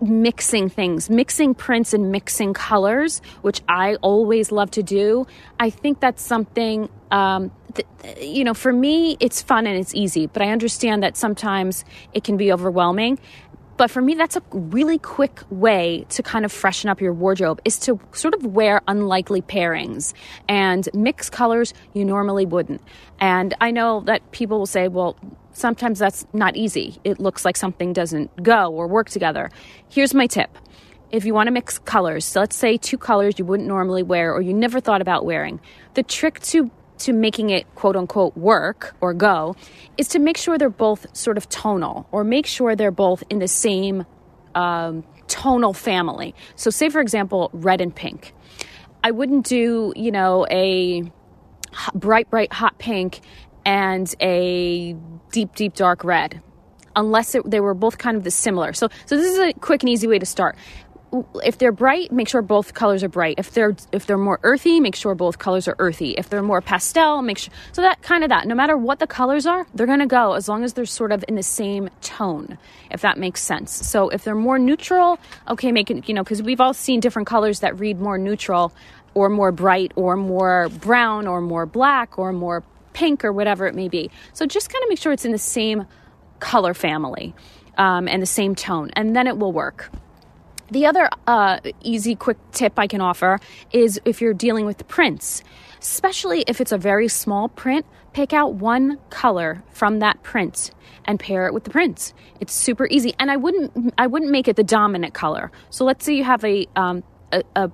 mixing 0.00 0.68
things, 0.68 1.08
mixing 1.08 1.54
prints 1.54 1.94
and 1.94 2.10
mixing 2.10 2.52
colors, 2.54 3.22
which 3.42 3.60
I 3.68 3.96
always 3.96 4.50
love 4.50 4.70
to 4.72 4.82
do. 4.82 5.26
I 5.60 5.70
think 5.70 6.00
that's 6.00 6.22
something, 6.22 6.88
um, 7.10 7.52
th- 7.74 7.86
you 8.20 8.44
know, 8.44 8.54
for 8.54 8.72
me, 8.72 9.16
it's 9.20 9.42
fun 9.42 9.66
and 9.66 9.78
it's 9.78 9.94
easy, 9.94 10.26
but 10.26 10.42
I 10.42 10.48
understand 10.50 11.02
that 11.02 11.16
sometimes 11.16 11.84
it 12.12 12.24
can 12.24 12.36
be 12.36 12.52
overwhelming. 12.52 13.18
But 13.76 13.90
for 13.90 14.00
me, 14.00 14.14
that's 14.14 14.36
a 14.36 14.42
really 14.52 14.98
quick 14.98 15.40
way 15.50 16.06
to 16.10 16.22
kind 16.22 16.44
of 16.44 16.52
freshen 16.52 16.88
up 16.88 17.00
your 17.00 17.12
wardrobe 17.12 17.60
is 17.64 17.78
to 17.80 18.00
sort 18.12 18.34
of 18.34 18.46
wear 18.46 18.80
unlikely 18.88 19.42
pairings 19.42 20.14
and 20.48 20.88
mix 20.94 21.28
colors 21.28 21.74
you 21.92 22.04
normally 22.04 22.46
wouldn't. 22.46 22.80
And 23.20 23.54
I 23.60 23.70
know 23.70 24.00
that 24.06 24.30
people 24.32 24.58
will 24.58 24.66
say, 24.66 24.88
well, 24.88 25.16
sometimes 25.52 25.98
that's 25.98 26.26
not 26.32 26.56
easy. 26.56 26.98
It 27.04 27.20
looks 27.20 27.44
like 27.44 27.56
something 27.56 27.92
doesn't 27.92 28.42
go 28.42 28.72
or 28.72 28.86
work 28.86 29.10
together. 29.10 29.50
Here's 29.88 30.14
my 30.14 30.26
tip. 30.26 30.56
If 31.12 31.24
you 31.24 31.34
want 31.34 31.46
to 31.46 31.52
mix 31.52 31.78
colors, 31.78 32.24
so 32.24 32.40
let's 32.40 32.56
say 32.56 32.76
two 32.76 32.98
colors 32.98 33.38
you 33.38 33.44
wouldn't 33.44 33.68
normally 33.68 34.02
wear 34.02 34.32
or 34.34 34.40
you 34.40 34.52
never 34.52 34.80
thought 34.80 35.00
about 35.00 35.24
wearing, 35.24 35.60
the 35.94 36.02
trick 36.02 36.40
to 36.40 36.70
to 37.00 37.12
making 37.12 37.50
it 37.50 37.72
quote 37.74 37.96
unquote 37.96 38.36
work 38.36 38.94
or 39.00 39.14
go 39.14 39.54
is 39.98 40.08
to 40.08 40.18
make 40.18 40.36
sure 40.36 40.58
they're 40.58 40.70
both 40.70 41.06
sort 41.16 41.36
of 41.36 41.48
tonal 41.48 42.06
or 42.12 42.24
make 42.24 42.46
sure 42.46 42.76
they're 42.76 42.90
both 42.90 43.22
in 43.30 43.38
the 43.38 43.48
same 43.48 44.04
um, 44.54 45.04
tonal 45.28 45.72
family. 45.72 46.34
So, 46.54 46.70
say 46.70 46.88
for 46.88 47.00
example, 47.00 47.50
red 47.52 47.80
and 47.80 47.94
pink. 47.94 48.32
I 49.04 49.10
wouldn't 49.10 49.46
do, 49.46 49.92
you 49.94 50.10
know, 50.10 50.46
a 50.50 51.10
bright, 51.94 52.28
bright 52.30 52.52
hot 52.52 52.78
pink 52.78 53.20
and 53.64 54.12
a 54.20 54.96
deep, 55.32 55.54
deep 55.54 55.74
dark 55.74 56.04
red 56.04 56.42
unless 56.96 57.34
it, 57.34 57.48
they 57.48 57.60
were 57.60 57.74
both 57.74 57.98
kind 57.98 58.16
of 58.16 58.24
the 58.24 58.30
similar. 58.30 58.72
So, 58.72 58.88
so 59.04 59.16
this 59.16 59.30
is 59.30 59.38
a 59.38 59.52
quick 59.52 59.82
and 59.82 59.90
easy 59.90 60.06
way 60.06 60.18
to 60.18 60.26
start 60.26 60.56
if 61.44 61.58
they're 61.58 61.72
bright, 61.72 62.10
make 62.12 62.28
sure 62.28 62.42
both 62.42 62.74
colors 62.74 63.02
are 63.02 63.08
bright. 63.08 63.36
If 63.38 63.52
they're 63.52 63.76
if 63.92 64.06
they're 64.06 64.18
more 64.18 64.40
earthy, 64.42 64.80
make 64.80 64.94
sure 64.94 65.14
both 65.14 65.38
colors 65.38 65.68
are 65.68 65.76
earthy. 65.78 66.10
If 66.12 66.28
they're 66.28 66.42
more 66.42 66.60
pastel, 66.60 67.22
make 67.22 67.38
sure 67.38 67.52
so 67.72 67.82
that 67.82 68.02
kind 68.02 68.24
of 68.24 68.30
that. 68.30 68.46
No 68.46 68.54
matter 68.54 68.76
what 68.76 68.98
the 68.98 69.06
colors 69.06 69.46
are, 69.46 69.66
they're 69.74 69.86
to 69.86 70.06
go 70.06 70.32
as 70.32 70.48
long 70.48 70.64
as 70.64 70.72
they're 70.72 70.86
sort 70.86 71.12
of 71.12 71.24
in 71.28 71.34
the 71.34 71.42
same 71.42 71.88
tone, 72.00 72.58
if 72.90 73.00
that 73.02 73.18
makes 73.18 73.42
sense. 73.42 73.72
So 73.72 74.08
if 74.08 74.24
they're 74.24 74.34
more 74.34 74.58
neutral, 74.58 75.18
okay, 75.48 75.72
make 75.72 75.90
it, 75.90 76.08
you 76.08 76.14
know, 76.14 76.24
cuz 76.24 76.42
we've 76.42 76.60
all 76.60 76.74
seen 76.74 77.00
different 77.00 77.28
colors 77.28 77.60
that 77.60 77.78
read 77.78 78.00
more 78.00 78.18
neutral 78.18 78.72
or 79.14 79.28
more 79.28 79.52
bright 79.52 79.92
or 79.96 80.16
more 80.16 80.68
brown 80.68 81.26
or 81.26 81.40
more 81.40 81.66
black 81.66 82.18
or 82.18 82.32
more 82.32 82.62
pink 82.92 83.24
or 83.24 83.32
whatever 83.32 83.66
it 83.66 83.74
may 83.74 83.88
be. 83.88 84.10
So 84.32 84.46
just 84.46 84.70
kind 84.72 84.82
of 84.82 84.88
make 84.88 84.98
sure 84.98 85.12
it's 85.12 85.24
in 85.24 85.32
the 85.32 85.38
same 85.38 85.86
color 86.40 86.74
family 86.74 87.34
um, 87.78 88.08
and 88.08 88.22
the 88.22 88.26
same 88.26 88.54
tone, 88.54 88.90
and 88.94 89.14
then 89.14 89.26
it 89.26 89.38
will 89.38 89.52
work. 89.52 89.90
The 90.70 90.86
other 90.86 91.08
uh, 91.26 91.60
easy, 91.82 92.14
quick 92.16 92.38
tip 92.52 92.78
I 92.78 92.86
can 92.86 93.00
offer 93.00 93.38
is 93.72 94.00
if 94.04 94.20
you're 94.20 94.34
dealing 94.34 94.66
with 94.66 94.86
prints, 94.88 95.42
especially 95.80 96.44
if 96.48 96.60
it's 96.60 96.72
a 96.72 96.78
very 96.78 97.08
small 97.08 97.48
print, 97.48 97.86
pick 98.12 98.32
out 98.32 98.54
one 98.54 98.98
color 99.10 99.62
from 99.70 100.00
that 100.00 100.22
print 100.22 100.70
and 101.04 101.20
pair 101.20 101.46
it 101.46 101.54
with 101.54 101.64
the 101.64 101.70
print. 101.70 102.12
It's 102.40 102.52
super 102.52 102.86
easy, 102.88 103.14
and 103.18 103.30
I 103.30 103.36
wouldn't 103.36 103.94
I 103.96 104.08
wouldn't 104.08 104.32
make 104.32 104.48
it 104.48 104.56
the 104.56 104.64
dominant 104.64 105.14
color. 105.14 105.52
So 105.70 105.84
let's 105.84 106.04
say 106.04 106.14
you 106.14 106.24
have 106.24 106.44
a 106.44 106.66
um, 106.74 107.04
a, 107.32 107.42
a 107.54 107.70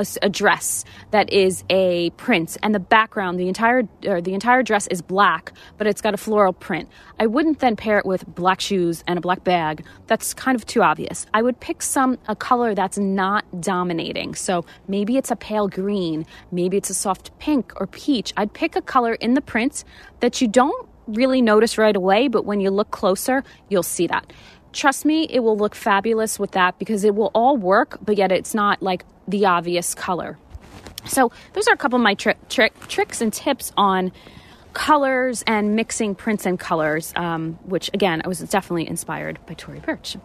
a, 0.00 0.06
a, 0.22 0.28
dress 0.28 0.84
that 1.10 1.30
is 1.32 1.62
a 1.68 2.10
print 2.10 2.56
and 2.62 2.74
the 2.74 2.80
background 2.80 3.38
the 3.38 3.48
entire 3.48 3.82
or 4.06 4.20
the 4.20 4.34
entire 4.34 4.62
dress 4.62 4.86
is 4.86 5.02
black 5.02 5.52
but 5.76 5.86
it's 5.86 6.00
got 6.00 6.14
a 6.14 6.16
floral 6.16 6.52
print. 6.52 6.88
I 7.18 7.26
wouldn't 7.26 7.58
then 7.60 7.76
pair 7.76 7.98
it 7.98 8.06
with 8.06 8.26
black 8.26 8.60
shoes 8.60 9.04
and 9.06 9.18
a 9.18 9.20
black 9.20 9.44
bag. 9.44 9.84
That's 10.06 10.34
kind 10.34 10.56
of 10.56 10.64
too 10.66 10.82
obvious. 10.82 11.26
I 11.34 11.42
would 11.42 11.60
pick 11.60 11.82
some 11.82 12.18
a 12.26 12.34
color 12.34 12.74
that's 12.74 12.98
not 12.98 13.44
dominating. 13.60 14.34
So 14.34 14.64
maybe 14.88 15.16
it's 15.16 15.30
a 15.30 15.36
pale 15.36 15.68
green 15.68 16.24
maybe 16.50 16.76
it's 16.76 16.90
a 16.90 16.94
soft 16.94 17.38
pink 17.38 17.72
or 17.76 17.86
peach. 17.86 18.32
I'd 18.36 18.52
pick 18.52 18.76
a 18.76 18.82
color 18.82 19.14
in 19.14 19.34
the 19.34 19.42
print 19.42 19.84
that 20.20 20.40
you 20.40 20.48
don't 20.48 20.88
really 21.06 21.42
notice 21.42 21.76
right 21.76 21.96
away 21.96 22.28
but 22.28 22.44
when 22.44 22.60
you 22.60 22.70
look 22.70 22.90
closer 22.90 23.42
you'll 23.68 23.82
see 23.82 24.06
that 24.06 24.32
trust 24.72 25.04
me, 25.04 25.26
it 25.30 25.40
will 25.40 25.56
look 25.56 25.74
fabulous 25.74 26.38
with 26.38 26.52
that 26.52 26.78
because 26.78 27.04
it 27.04 27.14
will 27.14 27.30
all 27.34 27.56
work, 27.56 27.98
but 28.02 28.16
yet 28.16 28.32
it's 28.32 28.54
not 28.54 28.82
like 28.82 29.04
the 29.28 29.46
obvious 29.46 29.94
color. 29.94 30.38
So, 31.06 31.32
those 31.54 31.66
are 31.68 31.74
a 31.74 31.78
couple 31.78 31.96
of 31.96 32.02
my 32.02 32.14
tri- 32.14 32.36
tri- 32.48 32.70
tricks 32.88 33.20
and 33.20 33.32
tips 33.32 33.72
on 33.76 34.12
colors 34.72 35.42
and 35.46 35.74
mixing 35.74 36.14
prints 36.14 36.46
and 36.46 36.58
colors, 36.58 37.12
um, 37.16 37.54
which 37.64 37.90
again, 37.94 38.22
I 38.24 38.28
was 38.28 38.40
definitely 38.40 38.88
inspired 38.88 39.38
by 39.46 39.54
Tory 39.54 39.80
Burch. 39.80 40.16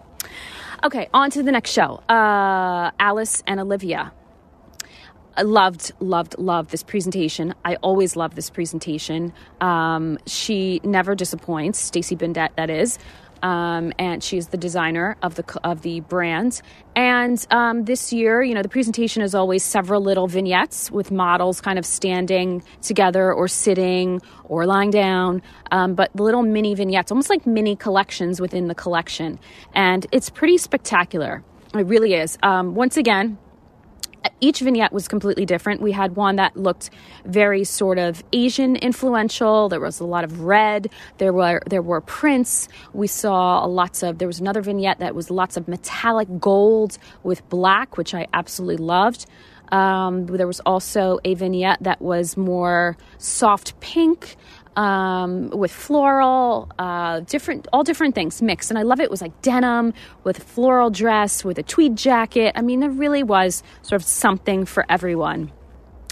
Okay, 0.84 1.10
on 1.14 1.32
to 1.32 1.44
the 1.44 1.52
next 1.52 1.72
show 1.72 2.02
uh, 2.10 2.92
Alice 3.00 3.44
and 3.48 3.60
Olivia. 3.60 4.12
I 5.38 5.42
loved, 5.42 5.92
loved, 6.00 6.38
loved 6.38 6.70
this 6.70 6.84
presentation. 6.84 7.56
I 7.66 7.76
always 7.78 8.16
love 8.16 8.36
this 8.36 8.50
presentation. 8.50 9.34
Um, 9.60 10.18
she 10.26 10.80
never 10.84 11.14
disappoints, 11.14 11.78
Stacey 11.78 12.16
Bendet, 12.16 12.56
that 12.56 12.70
is 12.70 12.98
um, 13.46 13.94
and 14.00 14.24
she's 14.24 14.48
the 14.48 14.58
designer 14.58 15.16
of 15.22 15.36
the 15.36 15.60
of 15.64 15.84
the 15.84 16.00
brand. 16.00 16.62
And 16.96 17.46
um, 17.52 17.86
this 17.86 18.12
year, 18.12 18.42
you 18.42 18.56
know, 18.56 18.64
the 18.64 18.70
presentation 18.70 19.22
is 19.22 19.36
always 19.36 19.64
several 19.64 20.02
little 20.02 20.28
vignettes 20.28 20.90
with 20.90 21.12
models 21.12 21.62
kind 21.62 21.78
of 21.78 21.86
standing 21.86 22.64
together 22.82 23.32
or 23.32 23.48
sitting 23.48 24.20
or 24.46 24.66
lying 24.66 24.90
down, 24.90 25.44
um, 25.72 25.94
but 25.94 26.16
little 26.16 26.42
mini 26.42 26.74
vignettes, 26.74 27.12
almost 27.12 27.30
like 27.30 27.46
mini 27.46 27.76
collections 27.76 28.42
within 28.42 28.68
the 28.68 28.76
collection, 28.76 29.40
and 29.76 30.08
it's 30.12 30.30
pretty 30.32 30.58
spectacular. 30.58 31.44
It 31.76 31.86
really 31.86 32.16
is. 32.16 32.40
Um, 32.42 32.74
once 32.74 32.98
again, 32.98 33.38
each 34.42 34.60
vignette 34.60 34.94
was 34.94 35.08
completely 35.08 35.46
different. 35.46 35.82
We 35.82 35.92
had 35.92 36.16
one 36.16 36.36
that 36.38 36.56
looked 36.58 36.90
very 37.26 37.64
sort 37.64 37.98
of 37.98 38.24
Asian 38.34 38.76
influential. 38.76 39.70
There 39.70 39.80
was 39.80 40.00
a 40.00 40.06
lot 40.06 40.24
of 40.24 40.42
red. 40.42 40.90
There 41.18 41.34
were 41.34 41.62
there 41.68 41.82
were 41.82 42.02
prints. 42.02 42.68
We 42.94 43.08
saw 43.08 43.66
a 43.66 43.68
lots 43.68 44.04
of. 44.04 44.18
There 44.18 44.28
was 44.28 44.40
another 44.40 44.62
vignette 44.62 45.00
that 45.00 45.16
was 45.16 45.30
lots 45.30 45.58
of 45.58 45.68
metallic 45.68 46.28
gold 46.40 46.98
with 47.24 47.48
black, 47.50 47.98
which 47.98 48.14
I 48.14 48.28
absolutely 48.34 48.84
loved. 48.84 49.26
Um, 49.72 50.28
there 50.28 50.48
was 50.48 50.60
also 50.62 51.20
a 51.24 51.34
vignette 51.34 51.82
that 51.82 52.02
was 52.02 52.38
more 52.38 52.98
soft 53.18 53.80
pink 53.80 54.36
um, 54.76 55.50
with 55.50 55.72
floral, 55.72 56.70
uh, 56.78 57.22
different, 57.22 57.68
all 57.72 57.84
different 57.84 58.16
things 58.16 58.42
mixed. 58.42 58.70
And 58.72 58.78
I 58.78 58.84
love 58.84 59.00
it. 59.00 59.04
It 59.04 59.12
was 59.12 59.22
like 59.22 59.42
denim 59.42 59.94
with 60.24 60.42
floral 60.44 60.90
dress, 60.90 61.44
with 61.44 61.58
a 61.58 61.64
tweed 61.64 61.96
jacket. 61.96 62.54
I 62.56 62.62
mean, 62.62 62.80
there 62.80 62.90
really 62.90 63.24
was 63.24 63.64
sort 63.82 64.02
of 64.02 64.08
something 64.08 64.66
for 64.66 64.86
everyone. 64.90 65.52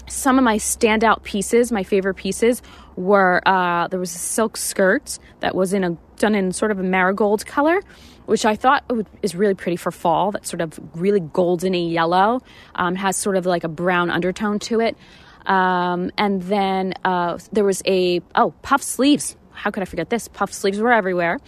Some 0.06 0.38
of 0.38 0.44
my 0.44 0.56
standout 0.56 1.22
pieces, 1.22 1.72
my 1.72 1.82
favorite 1.82 2.14
pieces, 2.14 2.62
were 2.96 3.40
uh, 3.46 3.88
there 3.88 3.98
was 3.98 4.14
a 4.14 4.18
silk 4.18 4.56
skirt 4.56 5.18
that 5.40 5.54
was 5.54 5.72
in 5.72 5.82
a 5.82 5.96
done 6.16 6.34
in 6.34 6.52
sort 6.52 6.70
of 6.70 6.78
a 6.78 6.82
marigold 6.82 7.44
color, 7.46 7.80
which 8.26 8.44
I 8.44 8.54
thought 8.54 8.84
is 9.22 9.34
really 9.34 9.54
pretty 9.54 9.76
for 9.76 9.90
fall. 9.90 10.30
That's 10.30 10.48
sort 10.48 10.60
of 10.60 10.78
really 10.94 11.20
goldeny 11.20 11.90
yellow, 11.90 12.40
um, 12.74 12.94
has 12.94 13.16
sort 13.16 13.36
of 13.36 13.46
like 13.46 13.64
a 13.64 13.68
brown 13.68 14.10
undertone 14.10 14.58
to 14.60 14.80
it. 14.80 14.96
Um, 15.46 16.10
and 16.16 16.42
then 16.42 16.94
uh, 17.04 17.38
there 17.52 17.64
was 17.64 17.82
a, 17.86 18.20
oh, 18.34 18.52
puff 18.62 18.82
sleeves. 18.82 19.36
How 19.52 19.70
could 19.70 19.82
I 19.82 19.86
forget 19.86 20.10
this? 20.10 20.28
Puff 20.28 20.52
sleeves 20.52 20.78
were 20.78 20.92
everywhere. 20.92 21.38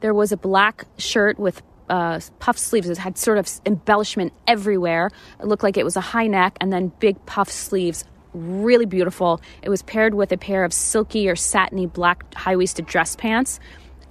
There 0.00 0.14
was 0.14 0.32
a 0.32 0.36
black 0.36 0.84
shirt 0.98 1.38
with 1.38 1.62
uh, 1.88 2.20
puff 2.38 2.58
sleeves. 2.58 2.88
It 2.88 2.98
had 2.98 3.18
sort 3.18 3.38
of 3.38 3.48
embellishment 3.66 4.32
everywhere. 4.46 5.10
It 5.40 5.46
looked 5.46 5.62
like 5.62 5.76
it 5.76 5.84
was 5.84 5.96
a 5.96 6.00
high 6.00 6.26
neck 6.26 6.56
and 6.60 6.72
then 6.72 6.92
big 6.98 7.24
puff 7.26 7.50
sleeves. 7.50 8.04
Really 8.34 8.86
beautiful. 8.86 9.40
It 9.62 9.70
was 9.70 9.82
paired 9.82 10.14
with 10.14 10.30
a 10.32 10.36
pair 10.36 10.64
of 10.64 10.72
silky 10.72 11.28
or 11.28 11.36
satiny 11.36 11.86
black 11.86 12.32
high 12.34 12.56
waisted 12.56 12.86
dress 12.86 13.16
pants 13.16 13.58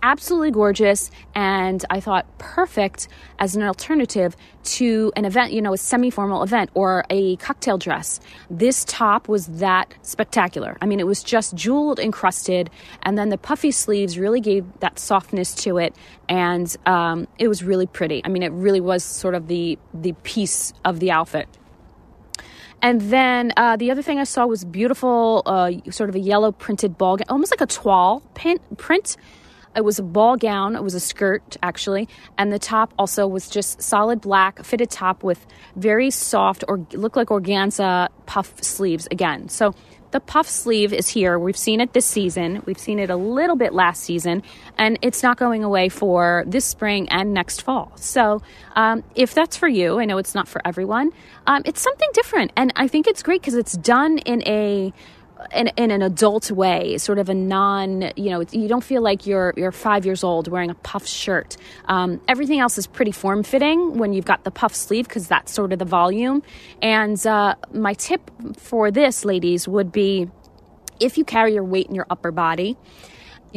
absolutely 0.03 0.51
gorgeous 0.51 1.11
and 1.35 1.83
I 1.89 1.99
thought 1.99 2.25
perfect 2.37 3.07
as 3.39 3.55
an 3.55 3.63
alternative 3.63 4.35
to 4.63 5.11
an 5.15 5.25
event, 5.25 5.53
you 5.53 5.61
know, 5.61 5.73
a 5.73 5.77
semi 5.77 6.09
formal 6.09 6.43
event 6.43 6.69
or 6.73 7.05
a 7.09 7.35
cocktail 7.37 7.77
dress. 7.77 8.19
This 8.49 8.83
top 8.85 9.27
was 9.27 9.47
that 9.47 9.93
spectacular. 10.01 10.77
I 10.81 10.85
mean, 10.85 10.99
it 10.99 11.07
was 11.07 11.23
just 11.23 11.55
jeweled, 11.55 11.99
and 11.99 12.07
encrusted, 12.07 12.69
and 13.03 13.17
then 13.17 13.29
the 13.29 13.37
puffy 13.37 13.71
sleeves 13.71 14.17
really 14.17 14.41
gave 14.41 14.65
that 14.79 14.99
softness 14.99 15.53
to 15.55 15.77
it, 15.77 15.95
and 16.27 16.75
um, 16.85 17.27
it 17.37 17.47
was 17.47 17.63
really 17.63 17.85
pretty. 17.85 18.21
I 18.25 18.29
mean, 18.29 18.43
it 18.43 18.51
really 18.51 18.81
was 18.81 19.03
sort 19.03 19.35
of 19.35 19.47
the, 19.47 19.77
the 19.93 20.13
piece 20.23 20.73
of 20.83 20.99
the 20.99 21.11
outfit. 21.11 21.47
And 22.81 23.01
then 23.01 23.53
uh, 23.57 23.75
the 23.75 23.89
other 23.91 24.01
thing 24.01 24.19
I 24.19 24.23
saw 24.23 24.45
was 24.45 24.63
beautiful, 24.63 25.41
uh, 25.45 25.71
sort 25.89 26.09
of 26.09 26.15
a 26.15 26.19
yellow 26.19 26.51
printed 26.51 26.97
ball, 26.97 27.17
almost 27.29 27.51
like 27.51 27.61
a 27.61 27.65
toile 27.65 28.21
print 28.77 29.17
it 29.77 29.85
was 29.85 29.99
a 29.99 30.03
ball 30.03 30.35
gown, 30.35 30.75
it 30.75 30.83
was 30.83 30.95
a 30.95 30.99
skirt 30.99 31.55
actually, 31.63 32.09
and 32.37 32.51
the 32.51 32.59
top 32.59 32.93
also 32.97 33.27
was 33.27 33.47
just 33.47 33.81
solid 33.81 34.19
black 34.19 34.65
fitted 34.65 34.89
top 34.89 35.23
with 35.23 35.45
very 35.75 36.09
soft 36.09 36.63
or 36.67 36.85
look 36.93 37.15
like 37.15 37.27
organza 37.27 38.09
puff 38.25 38.61
sleeves 38.61 39.07
again. 39.11 39.47
So 39.47 39.73
the 40.11 40.19
puff 40.19 40.47
sleeve 40.47 40.93
is 40.93 41.07
here. 41.07 41.37
We've 41.37 41.57
seen 41.57 41.81
it 41.81 41.93
this 41.93 42.05
season. 42.05 42.63
We've 42.65 42.79
seen 42.79 42.97
it 42.97 43.09
a 43.09 43.15
little 43.15 43.55
bit 43.55 43.73
last 43.73 44.03
season, 44.03 44.41
and 44.77 44.97
it's 45.01 45.21
not 45.21 45.37
going 45.37 45.63
away 45.63 45.89
for 45.89 46.43
this 46.47 46.65
spring 46.65 47.09
and 47.09 47.33
next 47.33 47.61
fall. 47.61 47.91
So, 47.97 48.41
um, 48.75 49.03
if 49.15 49.33
that's 49.33 49.57
for 49.57 49.67
you, 49.67 49.99
I 49.99 50.05
know 50.05 50.17
it's 50.17 50.33
not 50.33 50.47
for 50.47 50.61
everyone. 50.65 51.11
Um, 51.45 51.61
it's 51.65 51.81
something 51.81 52.09
different, 52.13 52.51
and 52.55 52.71
I 52.75 52.87
think 52.87 53.07
it's 53.07 53.21
great 53.21 53.41
because 53.41 53.55
it's 53.55 53.73
done 53.73 54.17
in 54.19 54.41
a 54.47 54.93
in, 55.53 55.67
in 55.77 55.91
an 55.91 56.01
adult 56.01 56.51
way, 56.51 56.97
sort 56.97 57.19
of 57.19 57.29
a 57.29 57.33
non, 57.33 58.11
you 58.15 58.29
know, 58.29 58.43
you 58.51 58.67
don't 58.67 58.83
feel 58.83 59.01
like 59.01 59.25
you're 59.25 59.53
you're 59.57 59.71
five 59.71 60.05
years 60.05 60.23
old 60.23 60.47
wearing 60.47 60.69
a 60.69 60.75
puff 60.75 61.05
shirt. 61.05 61.57
Um, 61.85 62.21
everything 62.27 62.59
else 62.59 62.77
is 62.77 62.87
pretty 62.87 63.11
form 63.11 63.43
fitting 63.43 63.97
when 63.97 64.13
you've 64.13 64.25
got 64.25 64.43
the 64.43 64.51
puff 64.51 64.73
sleeve 64.75 65.07
because 65.07 65.27
that's 65.27 65.51
sort 65.51 65.73
of 65.73 65.79
the 65.79 65.85
volume. 65.85 66.43
And 66.81 67.25
uh, 67.25 67.55
my 67.73 67.93
tip 67.93 68.29
for 68.57 68.91
this, 68.91 69.25
ladies, 69.25 69.67
would 69.67 69.91
be 69.91 70.29
if 70.99 71.17
you 71.17 71.25
carry 71.25 71.53
your 71.53 71.63
weight 71.63 71.87
in 71.87 71.95
your 71.95 72.07
upper 72.09 72.31
body 72.31 72.77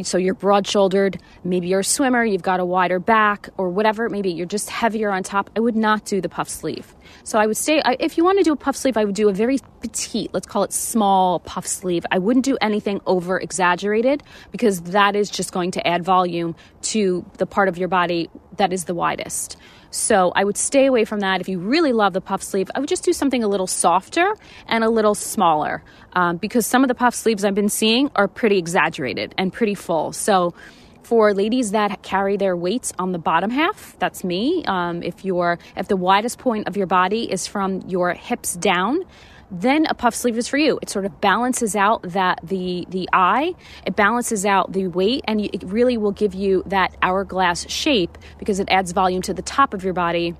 so 0.03 0.17
you're 0.17 0.33
broad 0.33 0.65
shouldered, 0.67 1.21
maybe 1.43 1.67
you're 1.67 1.81
a 1.81 1.83
swimmer, 1.83 2.23
you've 2.23 2.41
got 2.41 2.59
a 2.59 2.65
wider 2.65 2.99
back, 2.99 3.49
or 3.57 3.69
whatever 3.69 4.05
it 4.05 4.11
may 4.11 4.21
be, 4.21 4.31
you're 4.31 4.45
just 4.45 4.69
heavier 4.69 5.11
on 5.11 5.23
top. 5.23 5.49
I 5.55 5.59
would 5.59 5.75
not 5.75 6.05
do 6.05 6.21
the 6.21 6.29
puff 6.29 6.49
sleeve. 6.49 6.95
So 7.23 7.37
I 7.37 7.45
would 7.45 7.57
say, 7.57 7.81
if 7.99 8.17
you 8.17 8.23
want 8.23 8.37
to 8.39 8.43
do 8.43 8.53
a 8.53 8.55
puff 8.55 8.75
sleeve, 8.75 8.97
I 8.97 9.05
would 9.05 9.15
do 9.15 9.29
a 9.29 9.33
very 9.33 9.59
petite, 9.81 10.33
let's 10.33 10.47
call 10.47 10.63
it 10.63 10.73
small 10.73 11.39
puff 11.39 11.67
sleeve. 11.67 12.05
I 12.09 12.17
wouldn't 12.17 12.45
do 12.45 12.57
anything 12.61 13.01
over 13.05 13.39
exaggerated 13.39 14.23
because 14.51 14.81
that 14.81 15.15
is 15.15 15.29
just 15.29 15.51
going 15.51 15.71
to 15.71 15.85
add 15.87 16.03
volume 16.03 16.55
to 16.83 17.25
the 17.37 17.45
part 17.45 17.67
of 17.67 17.77
your 17.77 17.89
body 17.89 18.29
that 18.61 18.71
is 18.71 18.85
the 18.85 18.93
widest. 18.93 19.57
So 19.89 20.31
I 20.35 20.43
would 20.43 20.55
stay 20.55 20.85
away 20.85 21.03
from 21.03 21.19
that. 21.21 21.41
If 21.41 21.49
you 21.49 21.57
really 21.57 21.93
love 21.93 22.13
the 22.13 22.21
puff 22.21 22.43
sleeve, 22.43 22.69
I 22.75 22.79
would 22.79 22.87
just 22.87 23.03
do 23.03 23.11
something 23.11 23.43
a 23.43 23.47
little 23.47 23.67
softer 23.67 24.35
and 24.67 24.83
a 24.83 24.89
little 24.89 25.15
smaller 25.15 25.83
um, 26.13 26.37
because 26.37 26.65
some 26.67 26.83
of 26.83 26.87
the 26.87 26.95
puff 26.95 27.15
sleeves 27.15 27.43
I've 27.43 27.55
been 27.55 27.69
seeing 27.69 28.11
are 28.15 28.27
pretty 28.27 28.57
exaggerated 28.59 29.33
and 29.37 29.51
pretty 29.51 29.73
full. 29.73 30.13
So 30.13 30.53
for 31.01 31.33
ladies 31.33 31.71
that 31.71 32.03
carry 32.03 32.37
their 32.37 32.55
weights 32.55 32.93
on 32.99 33.11
the 33.11 33.19
bottom 33.19 33.49
half, 33.49 33.97
that's 33.97 34.23
me. 34.23 34.63
Um, 34.67 35.01
if 35.01 35.25
your 35.25 35.57
if 35.75 35.87
the 35.87 35.97
widest 35.97 36.37
point 36.37 36.67
of 36.67 36.77
your 36.77 36.87
body 36.87 37.29
is 37.29 37.47
from 37.47 37.81
your 37.87 38.13
hips 38.13 38.53
down, 38.53 39.03
then 39.51 39.85
a 39.87 39.93
puff 39.93 40.15
sleeve 40.15 40.37
is 40.37 40.47
for 40.47 40.57
you. 40.57 40.79
It 40.81 40.89
sort 40.89 41.05
of 41.05 41.19
balances 41.19 41.75
out 41.75 42.01
that 42.03 42.39
the 42.41 42.85
the 42.89 43.09
eye, 43.11 43.53
it 43.85 43.95
balances 43.95 44.45
out 44.45 44.71
the 44.71 44.87
weight, 44.87 45.23
and 45.27 45.41
it 45.41 45.63
really 45.63 45.97
will 45.97 46.13
give 46.13 46.33
you 46.33 46.63
that 46.67 46.95
hourglass 47.01 47.69
shape 47.69 48.17
because 48.39 48.59
it 48.59 48.69
adds 48.71 48.93
volume 48.93 49.21
to 49.23 49.33
the 49.33 49.41
top 49.41 49.73
of 49.73 49.83
your 49.83 49.93
body 49.93 50.35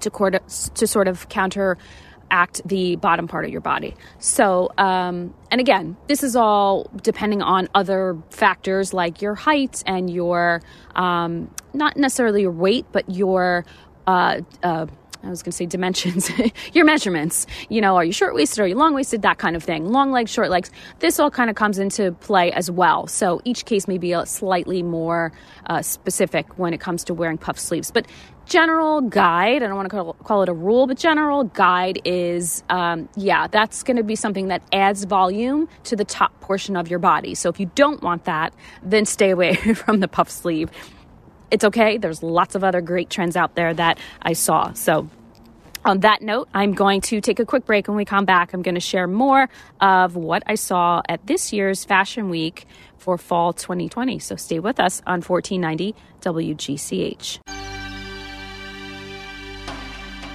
to, 0.00 0.40
to 0.74 0.86
sort 0.86 1.08
of 1.08 1.28
counter 1.28 1.76
act 2.30 2.62
the 2.64 2.96
bottom 2.96 3.28
part 3.28 3.44
of 3.44 3.50
your 3.50 3.60
body. 3.60 3.94
So, 4.18 4.70
um, 4.78 5.34
and 5.50 5.60
again, 5.60 5.96
this 6.08 6.22
is 6.22 6.36
all 6.36 6.90
depending 7.02 7.42
on 7.42 7.68
other 7.74 8.16
factors 8.30 8.94
like 8.94 9.22
your 9.22 9.34
height 9.34 9.82
and 9.86 10.10
your, 10.10 10.62
um, 10.96 11.54
not 11.72 11.96
necessarily 11.96 12.42
your 12.42 12.50
weight, 12.50 12.86
but 12.92 13.08
your, 13.08 13.64
uh, 14.06 14.40
uh, 14.62 14.86
I 15.24 15.30
was 15.30 15.42
going 15.42 15.52
to 15.52 15.56
say 15.56 15.66
dimensions, 15.66 16.30
your 16.72 16.84
measurements. 16.84 17.46
You 17.68 17.80
know, 17.80 17.96
are 17.96 18.04
you 18.04 18.12
short 18.12 18.34
waisted? 18.34 18.60
Are 18.60 18.66
you 18.66 18.74
long 18.74 18.94
waisted? 18.94 19.22
That 19.22 19.38
kind 19.38 19.56
of 19.56 19.62
thing. 19.62 19.86
Long 19.90 20.12
legs, 20.12 20.30
short 20.30 20.50
legs. 20.50 20.70
This 20.98 21.18
all 21.18 21.30
kind 21.30 21.48
of 21.48 21.56
comes 21.56 21.78
into 21.78 22.12
play 22.12 22.52
as 22.52 22.70
well. 22.70 23.06
So 23.06 23.40
each 23.44 23.64
case 23.64 23.88
may 23.88 23.98
be 23.98 24.14
slightly 24.26 24.82
more 24.82 25.32
uh, 25.66 25.82
specific 25.82 26.58
when 26.58 26.74
it 26.74 26.80
comes 26.80 27.04
to 27.04 27.14
wearing 27.14 27.38
puff 27.38 27.58
sleeves. 27.58 27.90
But 27.90 28.06
general 28.46 29.00
guide, 29.00 29.62
I 29.62 29.66
don't 29.66 29.76
want 29.76 29.90
to 29.90 29.96
call, 29.96 30.12
call 30.24 30.42
it 30.42 30.48
a 30.48 30.52
rule, 30.52 30.86
but 30.86 30.98
general 30.98 31.44
guide 31.44 32.00
is 32.04 32.62
um, 32.68 33.08
yeah, 33.16 33.46
that's 33.46 33.82
going 33.82 33.96
to 33.96 34.02
be 34.02 34.16
something 34.16 34.48
that 34.48 34.62
adds 34.72 35.04
volume 35.04 35.68
to 35.84 35.96
the 35.96 36.04
top 36.04 36.38
portion 36.40 36.76
of 36.76 36.88
your 36.88 36.98
body. 36.98 37.34
So 37.34 37.48
if 37.48 37.58
you 37.58 37.70
don't 37.74 38.02
want 38.02 38.24
that, 38.24 38.52
then 38.82 39.06
stay 39.06 39.30
away 39.30 39.54
from 39.74 40.00
the 40.00 40.08
puff 40.08 40.28
sleeve 40.28 40.70
it's 41.50 41.64
okay. 41.64 41.98
There's 41.98 42.22
lots 42.22 42.54
of 42.54 42.64
other 42.64 42.80
great 42.80 43.10
trends 43.10 43.36
out 43.36 43.54
there 43.54 43.74
that 43.74 43.98
I 44.22 44.32
saw. 44.32 44.72
So, 44.72 45.08
on 45.84 46.00
that 46.00 46.22
note, 46.22 46.48
I'm 46.54 46.72
going 46.72 47.02
to 47.02 47.20
take 47.20 47.38
a 47.38 47.44
quick 47.44 47.66
break. 47.66 47.88
When 47.88 47.96
we 47.96 48.06
come 48.06 48.24
back, 48.24 48.54
I'm 48.54 48.62
going 48.62 48.74
to 48.74 48.80
share 48.80 49.06
more 49.06 49.50
of 49.80 50.16
what 50.16 50.42
I 50.46 50.54
saw 50.54 51.02
at 51.08 51.26
this 51.26 51.52
year's 51.52 51.84
Fashion 51.84 52.30
Week 52.30 52.66
for 52.96 53.18
fall 53.18 53.52
2020. 53.52 54.18
So, 54.18 54.36
stay 54.36 54.58
with 54.58 54.80
us 54.80 55.02
on 55.06 55.20
1490 55.20 55.94
WGCH. 56.22 57.73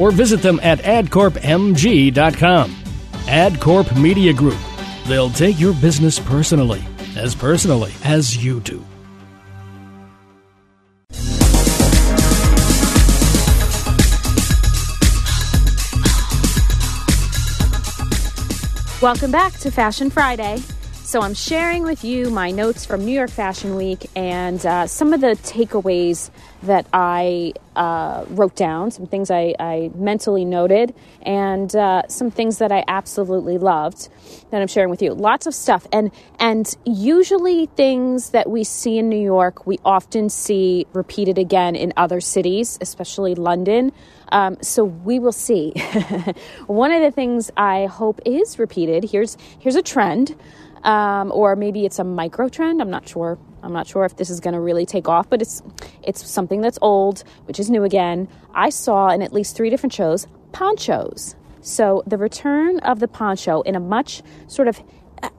or 0.00 0.10
visit 0.10 0.40
them 0.40 0.58
at 0.62 0.78
adcorpmg.com. 0.80 2.70
AdCorp 3.26 4.00
Media 4.00 4.32
Group. 4.32 4.58
They'll 5.06 5.30
take 5.30 5.60
your 5.60 5.74
business 5.74 6.18
personally, 6.18 6.82
as 7.16 7.34
personally 7.34 7.92
as 8.02 8.42
you 8.42 8.60
do. 8.60 8.84
Welcome 19.02 19.30
back 19.30 19.54
to 19.60 19.70
Fashion 19.70 20.10
Friday. 20.10 20.58
So, 21.04 21.22
I'm 21.22 21.32
sharing 21.32 21.84
with 21.84 22.04
you 22.04 22.30
my 22.30 22.50
notes 22.50 22.84
from 22.84 23.04
New 23.04 23.12
York 23.12 23.30
Fashion 23.30 23.74
Week 23.74 24.08
and 24.14 24.64
uh, 24.64 24.86
some 24.86 25.14
of 25.14 25.22
the 25.22 25.38
takeaways 25.42 26.30
that 26.62 26.86
I 26.92 27.54
uh, 27.76 28.24
wrote 28.28 28.54
down, 28.54 28.90
some 28.90 29.06
things 29.06 29.30
I, 29.30 29.54
I 29.58 29.90
mentally 29.94 30.44
noted, 30.44 30.94
and 31.22 31.74
uh, 31.74 32.02
some 32.08 32.30
things 32.30 32.58
that 32.58 32.72
I 32.72 32.84
absolutely 32.88 33.58
loved 33.58 34.08
that 34.50 34.60
I'm 34.60 34.68
sharing 34.68 34.90
with 34.90 35.02
you. 35.02 35.14
Lots 35.14 35.46
of 35.46 35.54
stuff, 35.54 35.86
and 35.92 36.10
and 36.38 36.74
usually 36.84 37.66
things 37.66 38.30
that 38.30 38.50
we 38.50 38.64
see 38.64 38.98
in 38.98 39.08
New 39.08 39.20
York, 39.20 39.66
we 39.66 39.78
often 39.84 40.28
see 40.28 40.86
repeated 40.92 41.38
again 41.38 41.76
in 41.76 41.92
other 41.96 42.20
cities, 42.20 42.78
especially 42.80 43.34
London. 43.34 43.92
Um, 44.32 44.58
so 44.62 44.84
we 44.84 45.18
will 45.18 45.32
see. 45.32 45.70
One 46.66 46.92
of 46.92 47.02
the 47.02 47.10
things 47.10 47.50
I 47.56 47.86
hope 47.86 48.20
is 48.24 48.58
repeated. 48.58 49.04
Here's 49.04 49.36
here's 49.58 49.76
a 49.76 49.82
trend 49.82 50.36
um, 50.84 51.30
or 51.32 51.56
maybe 51.56 51.84
it's 51.84 51.98
a 51.98 52.04
micro 52.04 52.48
trend. 52.48 52.80
I'm 52.80 52.90
not 52.90 53.08
sure. 53.08 53.38
I'm 53.62 53.72
not 53.72 53.86
sure 53.86 54.04
if 54.04 54.16
this 54.16 54.30
is 54.30 54.40
going 54.40 54.54
to 54.54 54.60
really 54.60 54.86
take 54.86 55.08
off, 55.08 55.28
but 55.28 55.42
it's 55.42 55.62
it's 56.02 56.28
something 56.28 56.60
that's 56.60 56.78
old, 56.82 57.24
which 57.44 57.60
is 57.60 57.70
new 57.70 57.84
again. 57.84 58.28
I 58.54 58.70
saw 58.70 59.10
in 59.10 59.22
at 59.22 59.32
least 59.32 59.56
three 59.56 59.70
different 59.70 59.92
shows 59.92 60.26
ponchos. 60.52 61.36
So 61.60 62.02
the 62.06 62.16
return 62.16 62.78
of 62.80 63.00
the 63.00 63.08
poncho 63.08 63.60
in 63.62 63.76
a 63.76 63.80
much 63.80 64.22
sort 64.46 64.68
of 64.68 64.82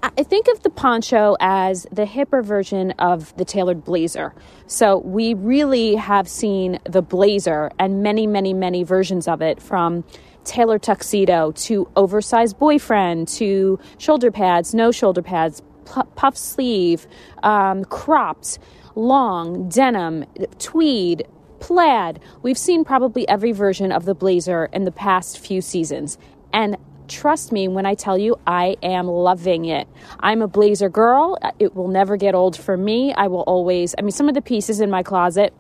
I 0.04 0.24
think 0.24 0.48
of 0.48 0.62
the 0.62 0.70
poncho 0.70 1.36
as 1.40 1.88
the 1.92 2.06
hipper 2.06 2.44
version 2.44 2.92
of 3.00 3.36
the 3.38 3.46
tailored 3.46 3.84
blazer. 3.84 4.34
So 4.68 5.00
we 5.00 5.34
really 5.34 5.96
have 5.96 6.28
seen 6.28 6.80
the 6.84 7.02
blazer 7.02 7.72
and 7.80 8.04
many, 8.04 8.28
many, 8.28 8.54
many 8.54 8.84
versions 8.84 9.28
of 9.28 9.42
it 9.42 9.62
from 9.62 10.04
tailored 10.44 10.84
tuxedo 10.84 11.52
to 11.52 11.90
oversized 11.96 12.60
boyfriend 12.60 13.28
to 13.28 13.80
shoulder 13.98 14.32
pads, 14.32 14.74
no 14.74 14.92
shoulder 14.92 15.22
pads, 15.22 15.62
puff 15.86 16.38
sleeve, 16.38 17.08
um, 17.44 17.86
cropped, 17.86 18.60
long, 18.96 19.70
denim, 19.70 20.26
tweed, 20.60 21.28
plaid. 21.60 22.20
We've 22.41 22.58
seen 22.58 22.84
probably 22.84 23.28
every 23.28 23.52
version 23.52 23.91
of 23.91 24.06
the 24.06 24.15
blazer 24.15 24.65
in 24.74 24.84
the 24.84 24.91
past 24.91 25.39
few 25.39 25.62
seasons. 25.62 26.17
And 26.54 26.78
trust 27.08 27.52
me 27.52 27.67
when 27.67 27.86
I 27.86 27.96
tell 27.96 28.17
you, 28.17 28.38
I 28.48 28.78
am 28.82 29.08
loving 29.08 29.65
it. 29.65 29.88
I'm 30.20 30.41
a 30.41 30.48
blazer 30.48 30.89
girl. 30.89 31.38
It 31.60 31.76
will 31.76 31.88
never 31.88 32.17
get 32.17 32.36
old 32.36 32.58
for 32.58 32.78
me. 32.78 33.13
I 33.13 33.28
will 33.28 33.41
always, 33.41 33.94
I 33.98 34.02
mean, 34.02 34.12
some 34.12 34.28
of 34.28 34.36
the 34.36 34.41
pieces 34.41 34.82
in 34.82 34.89
my 34.89 35.04
closet 35.04 35.54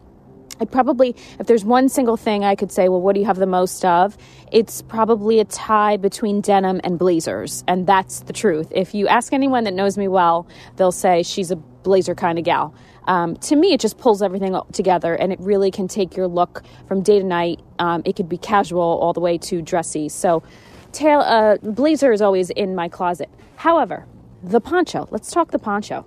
I 0.61 0.65
probably, 0.65 1.15
if 1.39 1.47
there's 1.47 1.65
one 1.65 1.89
single 1.89 2.17
thing 2.17 2.45
I 2.45 2.53
could 2.53 2.71
say, 2.71 2.87
well, 2.87 3.01
what 3.01 3.15
do 3.15 3.19
you 3.19 3.25
have 3.25 3.37
the 3.37 3.47
most 3.47 3.83
of? 3.83 4.15
It's 4.51 4.83
probably 4.83 5.39
a 5.39 5.45
tie 5.45 5.97
between 5.97 6.39
denim 6.39 6.79
and 6.83 6.99
blazers. 6.99 7.63
And 7.67 7.87
that's 7.87 8.19
the 8.21 8.33
truth. 8.33 8.67
If 8.69 8.93
you 8.93 9.07
ask 9.07 9.33
anyone 9.33 9.63
that 9.63 9.73
knows 9.73 9.97
me 9.97 10.07
well, 10.07 10.47
they'll 10.75 10.91
say 10.91 11.23
she's 11.23 11.49
a 11.49 11.55
blazer 11.55 12.13
kind 12.13 12.37
of 12.37 12.45
gal. 12.45 12.75
Um, 13.07 13.37
to 13.37 13.55
me, 13.55 13.73
it 13.73 13.79
just 13.79 13.97
pulls 13.97 14.21
everything 14.21 14.55
together 14.71 15.15
and 15.15 15.33
it 15.33 15.39
really 15.39 15.71
can 15.71 15.87
take 15.87 16.15
your 16.15 16.27
look 16.27 16.61
from 16.87 17.01
day 17.01 17.17
to 17.17 17.25
night. 17.25 17.59
Um, 17.79 18.03
it 18.05 18.15
could 18.15 18.29
be 18.29 18.37
casual 18.37 18.81
all 18.81 19.13
the 19.13 19.19
way 19.19 19.39
to 19.39 19.63
dressy. 19.63 20.09
So, 20.09 20.43
tail, 20.91 21.21
uh, 21.21 21.57
blazer 21.63 22.11
is 22.11 22.21
always 22.21 22.51
in 22.51 22.75
my 22.75 22.87
closet. 22.87 23.29
However, 23.55 24.05
the 24.43 24.61
poncho, 24.61 25.07
let's 25.09 25.31
talk 25.31 25.49
the 25.49 25.59
poncho 25.59 26.05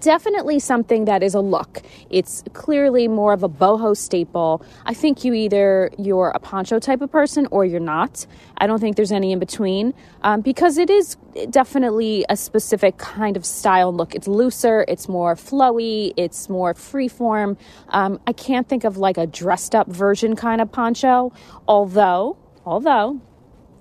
definitely 0.00 0.58
something 0.58 1.04
that 1.06 1.22
is 1.22 1.34
a 1.34 1.40
look. 1.40 1.82
It's 2.10 2.42
clearly 2.52 3.08
more 3.08 3.32
of 3.32 3.42
a 3.42 3.48
boho 3.48 3.96
staple. 3.96 4.64
I 4.84 4.94
think 4.94 5.24
you 5.24 5.34
either 5.34 5.90
you're 5.98 6.30
a 6.30 6.38
poncho 6.38 6.78
type 6.78 7.00
of 7.00 7.10
person 7.10 7.46
or 7.50 7.64
you're 7.64 7.80
not. 7.80 8.26
I 8.58 8.66
don't 8.66 8.80
think 8.80 8.96
there's 8.96 9.12
any 9.12 9.32
in 9.32 9.38
between 9.38 9.94
um, 10.22 10.40
because 10.40 10.78
it 10.78 10.90
is 10.90 11.16
definitely 11.50 12.24
a 12.28 12.36
specific 12.36 12.98
kind 12.98 13.36
of 13.36 13.44
style 13.44 13.92
look. 13.92 14.14
It's 14.14 14.28
looser, 14.28 14.84
it's 14.88 15.08
more 15.08 15.34
flowy, 15.34 16.12
it's 16.16 16.48
more 16.48 16.74
freeform. 16.74 17.58
Um, 17.88 18.20
I 18.26 18.32
can't 18.32 18.68
think 18.68 18.84
of 18.84 18.96
like 18.96 19.18
a 19.18 19.26
dressed 19.26 19.74
up 19.74 19.88
version 19.88 20.36
kind 20.36 20.60
of 20.60 20.72
poncho, 20.72 21.32
although, 21.68 22.36
although 22.64 23.20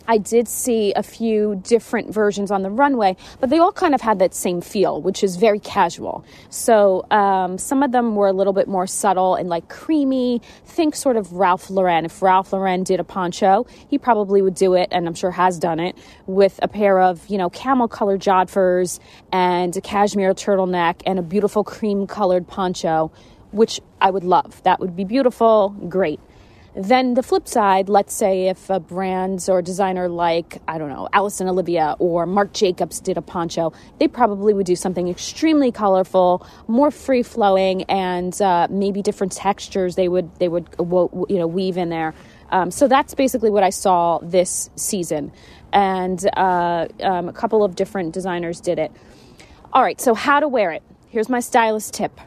I 0.07 0.17
did 0.17 0.47
see 0.47 0.93
a 0.95 1.03
few 1.03 1.61
different 1.63 2.13
versions 2.13 2.51
on 2.51 2.61
the 2.61 2.69
runway, 2.69 3.17
but 3.39 3.49
they 3.49 3.59
all 3.59 3.71
kind 3.71 3.95
of 3.95 4.01
had 4.01 4.19
that 4.19 4.33
same 4.33 4.61
feel, 4.61 5.01
which 5.01 5.23
is 5.23 5.35
very 5.35 5.59
casual. 5.59 6.23
So 6.49 7.05
um, 7.11 7.57
some 7.57 7.83
of 7.83 7.91
them 7.91 8.15
were 8.15 8.27
a 8.27 8.33
little 8.33 8.53
bit 8.53 8.67
more 8.67 8.87
subtle 8.87 9.35
and 9.35 9.49
like 9.49 9.69
creamy. 9.69 10.41
Think 10.65 10.95
sort 10.95 11.17
of 11.17 11.33
Ralph 11.33 11.69
Lauren. 11.69 12.05
If 12.05 12.21
Ralph 12.21 12.53
Lauren 12.53 12.83
did 12.83 12.99
a 12.99 13.03
poncho, 13.03 13.65
he 13.89 13.97
probably 13.97 14.41
would 14.41 14.55
do 14.55 14.73
it, 14.73 14.89
and 14.91 15.07
I'm 15.07 15.15
sure 15.15 15.31
has 15.31 15.57
done 15.59 15.79
it, 15.79 15.97
with 16.27 16.59
a 16.61 16.67
pair 16.67 16.99
of, 16.99 17.27
you 17.27 17.37
know, 17.37 17.49
camel 17.49 17.87
colored 17.87 18.21
jodhpurs 18.21 18.99
and 19.31 19.75
a 19.75 19.81
cashmere 19.81 20.33
turtleneck 20.33 21.01
and 21.05 21.19
a 21.19 21.21
beautiful 21.21 21.63
cream 21.63 22.07
colored 22.07 22.47
poncho, 22.47 23.11
which 23.51 23.79
I 24.01 24.11
would 24.11 24.23
love. 24.23 24.61
That 24.63 24.79
would 24.79 24.95
be 24.95 25.03
beautiful, 25.03 25.69
great. 25.89 26.19
Then 26.75 27.13
the 27.13 27.23
flip 27.23 27.47
side, 27.47 27.87
let's 27.87 28.13
say 28.13 28.49
if 28.49 28.69
a 28.69 28.81
brand 28.81 29.45
or 29.47 29.61
designer 29.61 30.09
like, 30.09 30.61
I 30.67 30.77
don't 30.77 30.89
know, 30.89 31.07
Alice 31.13 31.39
and 31.39 31.49
Olivia 31.49 31.95
or 31.99 32.25
Marc 32.25 32.51
Jacobs 32.51 32.99
did 32.99 33.17
a 33.17 33.21
poncho, 33.21 33.71
they 33.97 34.09
probably 34.09 34.53
would 34.53 34.65
do 34.65 34.75
something 34.75 35.07
extremely 35.07 35.71
colorful, 35.71 36.45
more 36.67 36.91
free 36.91 37.23
flowing, 37.23 37.83
and 37.83 38.41
uh, 38.41 38.67
maybe 38.69 39.01
different 39.01 39.31
textures 39.31 39.95
they 39.95 40.09
would 40.09 40.35
they 40.35 40.49
would 40.49 40.67
you 40.77 41.37
know 41.37 41.47
weave 41.47 41.77
in 41.77 41.87
there. 41.87 42.13
Um, 42.49 42.71
so 42.71 42.89
that's 42.89 43.15
basically 43.15 43.49
what 43.49 43.63
I 43.63 43.69
saw 43.69 44.19
this 44.21 44.69
season, 44.75 45.31
and 45.71 46.21
uh, 46.35 46.87
um, 47.01 47.29
a 47.29 47.33
couple 47.33 47.63
of 47.63 47.75
different 47.75 48.13
designers 48.13 48.59
did 48.59 48.79
it. 48.79 48.91
All 49.71 49.81
right, 49.81 49.99
so 50.01 50.13
how 50.13 50.41
to 50.41 50.47
wear 50.49 50.71
it? 50.71 50.83
Here's 51.07 51.29
my 51.29 51.39
stylist 51.39 51.93
tip 51.93 52.19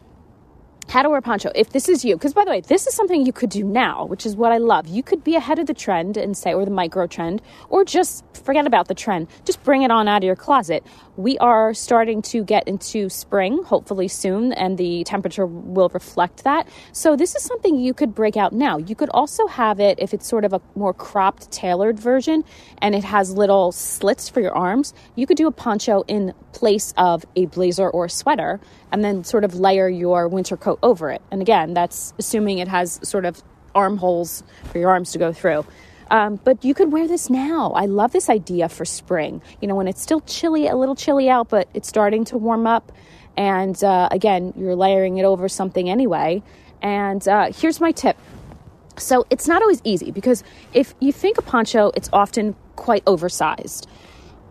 how 0.89 1.03
to 1.03 1.11
wear 1.11 1.21
poncho 1.21 1.51
if 1.55 1.71
this 1.71 1.89
is 1.89 2.05
you 2.05 2.17
because 2.17 2.33
by 2.33 2.45
the 2.45 2.51
way 2.51 2.61
this 2.61 2.87
is 2.87 2.95
something 2.95 3.25
you 3.25 3.33
could 3.33 3.51
do 3.51 3.65
now 3.65 4.07
which 4.07 4.25
is 4.27 4.37
what 4.37 4.53
i 4.53 4.59
love. 4.59 4.87
You 4.87 5.03
could 5.03 5.25
be 5.25 5.35
ahead 5.35 5.59
of 5.59 5.67
the 5.67 5.75
trend 5.75 6.17
and 6.17 6.37
say 6.37 6.55
or 6.55 6.65
the 6.65 6.71
micro 6.71 7.07
trend 7.07 7.43
or 7.69 7.85
just 7.85 8.25
forget 8.35 8.67
about 8.67 8.89
the 8.89 8.95
trend. 8.95 9.29
Just 9.45 9.63
bring 9.65 9.83
it 9.83 9.91
on 9.91 10.09
out 10.09 10.19
of 10.19 10.25
your 10.25 10.37
closet. 10.37 10.85
We 11.17 11.37
are 11.39 11.75
starting 11.75 12.23
to 12.23 12.45
get 12.45 12.67
into 12.69 13.09
spring 13.09 13.63
hopefully 13.65 14.09
soon 14.09 14.53
and 14.53 14.79
the 14.79 15.05
temperature 15.05 15.47
will 15.47 15.89
reflect 15.91 16.45
that. 16.45 16.69
So 16.93 17.17
this 17.17 17.35
is 17.35 17.43
something 17.43 17.79
you 17.79 17.95
could 17.95 18.15
break 18.15 18.37
out 18.37 18.53
now. 18.53 18.79
You 18.79 18.95
could 18.95 19.11
also 19.11 19.47
have 19.47 19.81
it 19.81 19.99
if 19.99 20.15
it's 20.15 20.27
sort 20.27 20.45
of 20.45 20.53
a 20.53 20.61
more 20.75 20.95
cropped 20.95 21.51
tailored 21.51 21.99
version 21.99 22.45
and 22.79 22.95
it 22.95 23.05
has 23.05 23.33
little 23.33 23.73
slits 23.73 24.29
for 24.29 24.41
your 24.41 24.57
arms. 24.57 24.95
You 25.17 25.27
could 25.27 25.37
do 25.37 25.47
a 25.47 25.53
poncho 25.53 26.05
in 26.09 26.33
place 26.53 26.93
of 26.97 27.25
a 27.37 27.47
blazer 27.47 27.89
or 27.89 28.07
a 28.07 28.11
sweater 28.11 28.61
and 28.91 29.05
then 29.05 29.25
sort 29.25 29.45
of 29.45 29.55
layer 29.55 29.89
your 29.89 30.29
winter 30.29 30.57
coat 30.57 30.79
over 30.83 31.11
it. 31.11 31.23
And 31.31 31.43
again, 31.43 31.75
that's 31.75 32.15
assuming 32.19 32.59
it 32.59 32.69
has 32.69 33.01
sort 33.03 33.25
of 33.25 33.43
armholes 33.75 34.43
for 34.73 34.79
your 34.79 34.91
arms 34.91 35.13
to 35.13 35.19
go 35.19 35.33
through. 35.33 35.65
Um, 36.11 36.37
but 36.43 36.65
you 36.65 36.75
could 36.75 36.91
wear 36.91 37.07
this 37.07 37.29
now. 37.29 37.73
I 37.73 37.85
love 37.87 38.13
this 38.13 38.31
idea 38.31 38.69
for 38.69 38.85
spring. 38.85 39.43
You 39.61 39.69
know, 39.69 39.75
when 39.75 39.89
it's 39.89 40.01
still 40.01 40.21
chilly, 40.23 40.67
a 40.67 40.75
little 40.75 40.95
chilly 40.95 41.29
out, 41.29 41.51
but 41.51 41.69
it's 41.75 41.89
starting 41.89 42.25
to 42.27 42.39
warm 42.39 42.67
up. 42.67 42.93
And 43.37 43.83
uh, 43.85 44.09
again, 44.11 44.55
you're 44.57 44.75
layering 44.75 45.19
it 45.19 45.25
over 45.25 45.49
something 45.49 45.89
anyway. 45.89 46.43
And 46.81 47.27
uh, 47.29 47.53
here's 47.53 47.81
my 47.81 47.93
tip. 47.93 48.17
So 48.97 49.27
it's 49.31 49.47
not 49.47 49.63
always 49.63 49.81
easy 49.85 50.11
because 50.11 50.43
if 50.73 50.95
you 50.99 51.13
think 51.13 51.39
a 51.39 51.43
poncho, 51.43 51.93
it's 51.95 52.11
often 52.13 52.57
quite 52.75 53.03
oversized. 53.07 53.87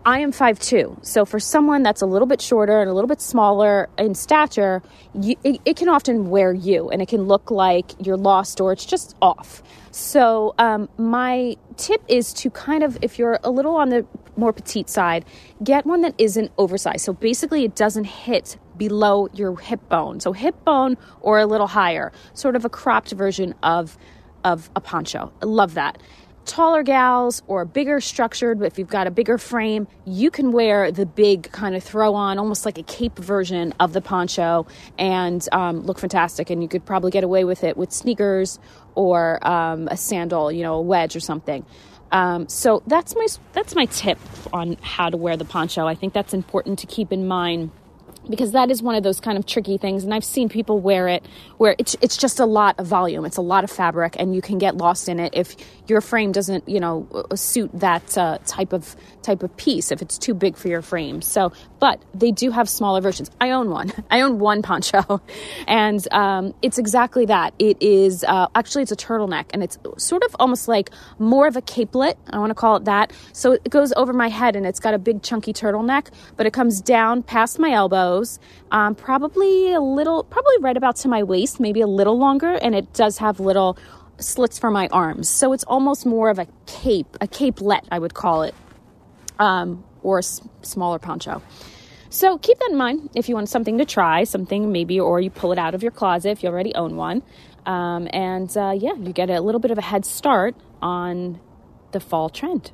I 0.07 0.19
am 0.19 0.31
5'2. 0.31 1.05
So 1.05 1.25
for 1.25 1.37
someone 1.37 1.83
that's 1.83 2.01
a 2.01 2.05
little 2.05 2.29
bit 2.29 2.39
shorter 2.39 2.79
and 2.79 2.89
a 2.89 2.93
little 2.93 3.09
bit 3.09 3.19
smaller 3.19 3.89
in 3.97 4.15
stature, 4.15 4.81
you, 5.13 5.35
it, 5.43 5.59
it, 5.65 5.75
can 5.75 5.89
often 5.89 6.29
wear 6.29 6.53
you 6.53 6.89
and 6.89 7.01
it 7.01 7.09
can 7.09 7.23
look 7.23 7.51
like 7.51 7.91
you're 7.99 8.15
lost 8.15 8.61
or 8.61 8.71
it's 8.71 8.85
just 8.85 9.17
off. 9.21 9.61
So 9.91 10.55
um, 10.59 10.87
my 10.97 11.57
tip 11.75 12.01
is 12.07 12.31
to 12.35 12.49
kind 12.49 12.83
of, 12.83 12.97
if 13.01 13.19
you're 13.19 13.37
a 13.43 13.51
little 13.51 13.75
on 13.75 13.89
the 13.89 14.05
more 14.37 14.53
petite 14.53 14.89
side, 14.89 15.25
get 15.61 15.85
one 15.85 15.99
that 16.03 16.15
isn't 16.17 16.53
oversized. 16.57 17.01
So 17.01 17.11
basically, 17.11 17.65
it 17.65 17.75
doesn't 17.75 18.05
hit 18.05 18.57
below 18.77 19.27
your 19.33 19.57
hip 19.57 19.89
bone. 19.89 20.21
So 20.21 20.31
hip 20.31 20.55
bone 20.63 20.95
or 21.19 21.37
a 21.37 21.45
little 21.45 21.67
higher, 21.67 22.13
sort 22.33 22.55
of 22.55 22.63
a 22.63 22.69
cropped 22.69 23.11
version 23.11 23.55
of 23.61 23.97
of 24.45 24.69
a 24.77 24.79
poncho. 24.79 25.33
I 25.41 25.45
love 25.45 25.73
that 25.73 25.97
taller 26.47 26.81
gals 26.81 27.43
or 27.47 27.65
bigger 27.65 28.01
structured, 28.01 28.59
but 28.59 28.65
if 28.65 28.79
you've 28.79 28.87
got 28.87 29.05
a 29.05 29.11
bigger 29.11 29.37
frame, 29.37 29.87
you 30.05 30.31
can 30.31 30.51
wear 30.51 30.91
the 30.91 31.05
big 31.05 31.51
kind 31.51 31.75
of 31.75 31.83
throw 31.83 32.15
on, 32.15 32.39
almost 32.39 32.65
like 32.65 32.77
a 32.77 32.83
cape 32.83 33.17
version 33.19 33.73
of 33.79 33.93
the 33.93 34.01
poncho 34.01 34.65
and 34.97 35.47
um, 35.51 35.81
look 35.81 35.99
fantastic. 35.99 36.49
And 36.49 36.63
you 36.63 36.69
could 36.69 36.85
probably 36.85 37.11
get 37.11 37.23
away 37.23 37.43
with 37.43 37.63
it 37.63 37.77
with 37.77 37.91
sneakers 37.91 38.59
or 38.95 39.45
um, 39.47 39.87
a 39.89 39.97
sandal, 39.97 40.51
you 40.51 40.63
know, 40.63 40.75
a 40.75 40.81
wedge 40.81 41.15
or 41.15 41.19
something. 41.19 41.65
Um, 42.11 42.47
so 42.47 42.81
that's 42.87 43.15
my 43.15 43.27
that's 43.51 43.75
my 43.75 43.85
tip 43.85 44.17
on 44.53 44.77
how 44.81 45.09
to 45.09 45.17
wear 45.17 45.35
the 45.35 45.45
poncho. 45.45 45.85
I 45.85 45.95
think 45.95 46.13
that's 46.13 46.33
important 46.33 46.79
to 46.79 46.87
keep 46.87 47.11
in 47.11 47.27
mind 47.27 47.71
because 48.29 48.51
that 48.51 48.71
is 48.71 48.81
one 48.81 48.95
of 48.95 49.03
those 49.03 49.19
kind 49.19 49.37
of 49.37 49.45
tricky 49.45 49.77
things 49.77 50.03
and 50.03 50.13
i've 50.13 50.23
seen 50.23 50.49
people 50.49 50.79
wear 50.79 51.07
it 51.07 51.25
where 51.57 51.75
it's, 51.77 51.95
it's 52.01 52.17
just 52.17 52.39
a 52.39 52.45
lot 52.45 52.75
of 52.79 52.87
volume 52.87 53.25
it's 53.25 53.37
a 53.37 53.41
lot 53.41 53.63
of 53.63 53.71
fabric 53.71 54.15
and 54.19 54.35
you 54.35 54.41
can 54.41 54.57
get 54.57 54.77
lost 54.77 55.09
in 55.09 55.19
it 55.19 55.33
if 55.35 55.55
your 55.87 56.01
frame 56.01 56.31
doesn't 56.31 56.67
you 56.67 56.79
know 56.79 57.07
suit 57.35 57.69
that 57.73 58.17
uh, 58.17 58.37
type 58.45 58.73
of 58.73 58.95
type 59.27 59.43
of 59.43 59.55
piece 59.57 59.91
if 59.91 60.01
it's 60.01 60.17
too 60.17 60.33
big 60.33 60.55
for 60.55 60.69
your 60.69 60.81
frame. 60.81 61.21
So 61.21 61.51
but 61.79 62.01
they 62.13 62.31
do 62.31 62.51
have 62.51 62.69
smaller 62.69 63.01
versions. 63.01 63.29
I 63.39 63.51
own 63.51 63.69
one. 63.69 63.91
I 64.11 64.21
own 64.21 64.39
one 64.39 64.61
poncho. 64.61 65.21
And 65.67 66.05
um, 66.11 66.53
it's 66.61 66.77
exactly 66.77 67.25
that. 67.25 67.53
It 67.59 67.81
is 67.81 68.23
uh, 68.23 68.47
actually 68.55 68.83
it's 68.83 68.91
a 68.91 68.95
turtleneck 68.95 69.45
and 69.53 69.61
it's 69.61 69.77
sort 69.97 70.23
of 70.23 70.35
almost 70.39 70.67
like 70.67 70.91
more 71.19 71.47
of 71.47 71.57
a 71.57 71.61
capelet. 71.61 72.15
I 72.29 72.39
want 72.39 72.51
to 72.51 72.55
call 72.55 72.77
it 72.77 72.85
that. 72.85 73.11
So 73.33 73.53
it 73.53 73.69
goes 73.69 73.91
over 73.93 74.13
my 74.13 74.29
head 74.29 74.55
and 74.55 74.65
it's 74.65 74.79
got 74.79 74.93
a 74.93 74.97
big 74.97 75.23
chunky 75.23 75.53
turtleneck 75.53 76.07
but 76.37 76.45
it 76.45 76.53
comes 76.53 76.81
down 76.81 77.23
past 77.23 77.59
my 77.59 77.71
elbows 77.71 78.39
um, 78.71 78.95
probably 78.95 79.73
a 79.73 79.81
little 79.81 80.23
probably 80.23 80.57
right 80.59 80.77
about 80.77 80.95
to 80.97 81.07
my 81.07 81.23
waist 81.23 81.59
maybe 81.59 81.81
a 81.81 81.87
little 81.87 82.17
longer 82.17 82.53
and 82.53 82.75
it 82.75 82.93
does 82.93 83.17
have 83.17 83.39
little 83.39 83.77
slits 84.19 84.57
for 84.59 84.71
my 84.71 84.87
arms. 84.87 85.29
So 85.29 85.53
it's 85.53 85.63
almost 85.65 86.05
more 86.05 86.29
of 86.29 86.39
a 86.39 86.47
cape, 86.65 87.17
a 87.21 87.27
capelet, 87.27 87.81
I 87.91 87.99
would 87.99 88.13
call 88.13 88.43
it, 88.43 88.55
um, 89.39 89.83
or 90.07 90.19
a 90.19 90.23
s- 90.23 90.41
smaller 90.61 90.99
poncho. 90.99 91.41
So 92.09 92.37
keep 92.37 92.57
that 92.59 92.69
in 92.71 92.77
mind 92.77 93.09
if 93.13 93.27
you 93.27 93.35
want 93.35 93.49
something 93.49 93.77
to 93.79 93.85
try, 93.85 94.23
something 94.23 94.71
maybe, 94.71 94.97
or 94.99 95.19
you 95.19 95.29
pull 95.29 95.51
it 95.51 95.59
out 95.59 95.75
of 95.75 95.83
your 95.83 95.91
closet 95.91 96.29
if 96.29 96.43
you 96.43 96.49
already 96.49 96.73
own 96.75 96.95
one. 96.95 97.21
Um, 97.65 98.07
and 98.13 98.49
uh, 98.55 98.73
yeah, 98.77 98.95
you 98.95 99.11
get 99.11 99.29
a 99.29 99.41
little 99.41 99.59
bit 99.59 99.71
of 99.71 99.77
a 99.77 99.81
head 99.81 100.05
start 100.05 100.55
on 100.81 101.41
the 101.91 101.99
fall 101.99 102.29
trend. 102.29 102.71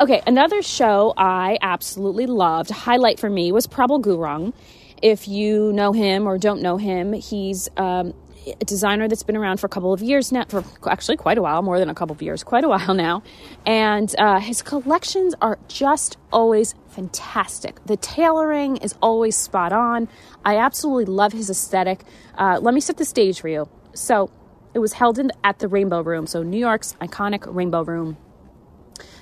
Okay, 0.00 0.20
another 0.26 0.60
show 0.62 1.14
I 1.16 1.58
absolutely 1.62 2.26
loved, 2.26 2.70
highlight 2.70 3.20
for 3.20 3.30
me 3.30 3.52
was 3.52 3.68
Prabal 3.68 4.02
Gurung. 4.02 4.52
If 5.00 5.28
you 5.28 5.72
know 5.72 5.92
him 5.92 6.26
or 6.26 6.38
don't 6.38 6.60
know 6.60 6.76
him, 6.76 7.12
he's 7.12 7.68
um, 7.76 8.14
a 8.46 8.64
designer 8.64 9.08
that's 9.08 9.22
been 9.22 9.36
around 9.36 9.58
for 9.58 9.66
a 9.66 9.70
couple 9.70 9.92
of 9.92 10.02
years 10.02 10.32
now, 10.32 10.44
for 10.48 10.64
actually 10.88 11.16
quite 11.16 11.38
a 11.38 11.42
while, 11.42 11.62
more 11.62 11.78
than 11.78 11.88
a 11.90 11.94
couple 11.94 12.14
of 12.14 12.22
years, 12.22 12.42
quite 12.44 12.64
a 12.64 12.68
while 12.68 12.94
now. 12.94 13.22
And 13.66 14.14
uh, 14.18 14.40
his 14.40 14.62
collections 14.62 15.34
are 15.40 15.58
just 15.68 16.16
always 16.32 16.74
fantastic. 16.88 17.84
The 17.86 17.96
tailoring 17.96 18.78
is 18.78 18.94
always 19.02 19.36
spot 19.36 19.72
on. 19.72 20.08
I 20.44 20.56
absolutely 20.56 21.06
love 21.06 21.32
his 21.32 21.50
aesthetic. 21.50 22.02
Uh, 22.36 22.58
let 22.60 22.74
me 22.74 22.80
set 22.80 22.96
the 22.96 23.04
stage 23.04 23.40
for 23.40 23.48
you. 23.48 23.68
So, 23.94 24.30
it 24.74 24.80
was 24.80 24.92
held 24.92 25.18
in, 25.18 25.32
at 25.42 25.58
the 25.58 25.66
Rainbow 25.66 26.02
Room, 26.02 26.26
so 26.26 26.42
New 26.42 26.58
York's 26.58 26.94
iconic 27.00 27.44
Rainbow 27.46 27.82
Room. 27.82 28.16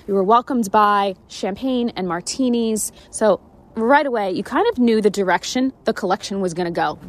We 0.07 0.13
were 0.13 0.23
welcomed 0.23 0.71
by 0.71 1.15
champagne 1.27 1.89
and 1.95 2.07
martinis. 2.07 2.93
So 3.11 3.41
right 3.77 4.05
away, 4.05 4.31
you 4.31 4.43
kind 4.43 4.67
of 4.69 4.79
knew 4.79 5.01
the 5.01 5.09
direction 5.09 5.71
the 5.85 5.93
collection 5.93 6.41
was 6.41 6.53
going 6.53 6.65
to 6.65 6.71
go. 6.71 6.99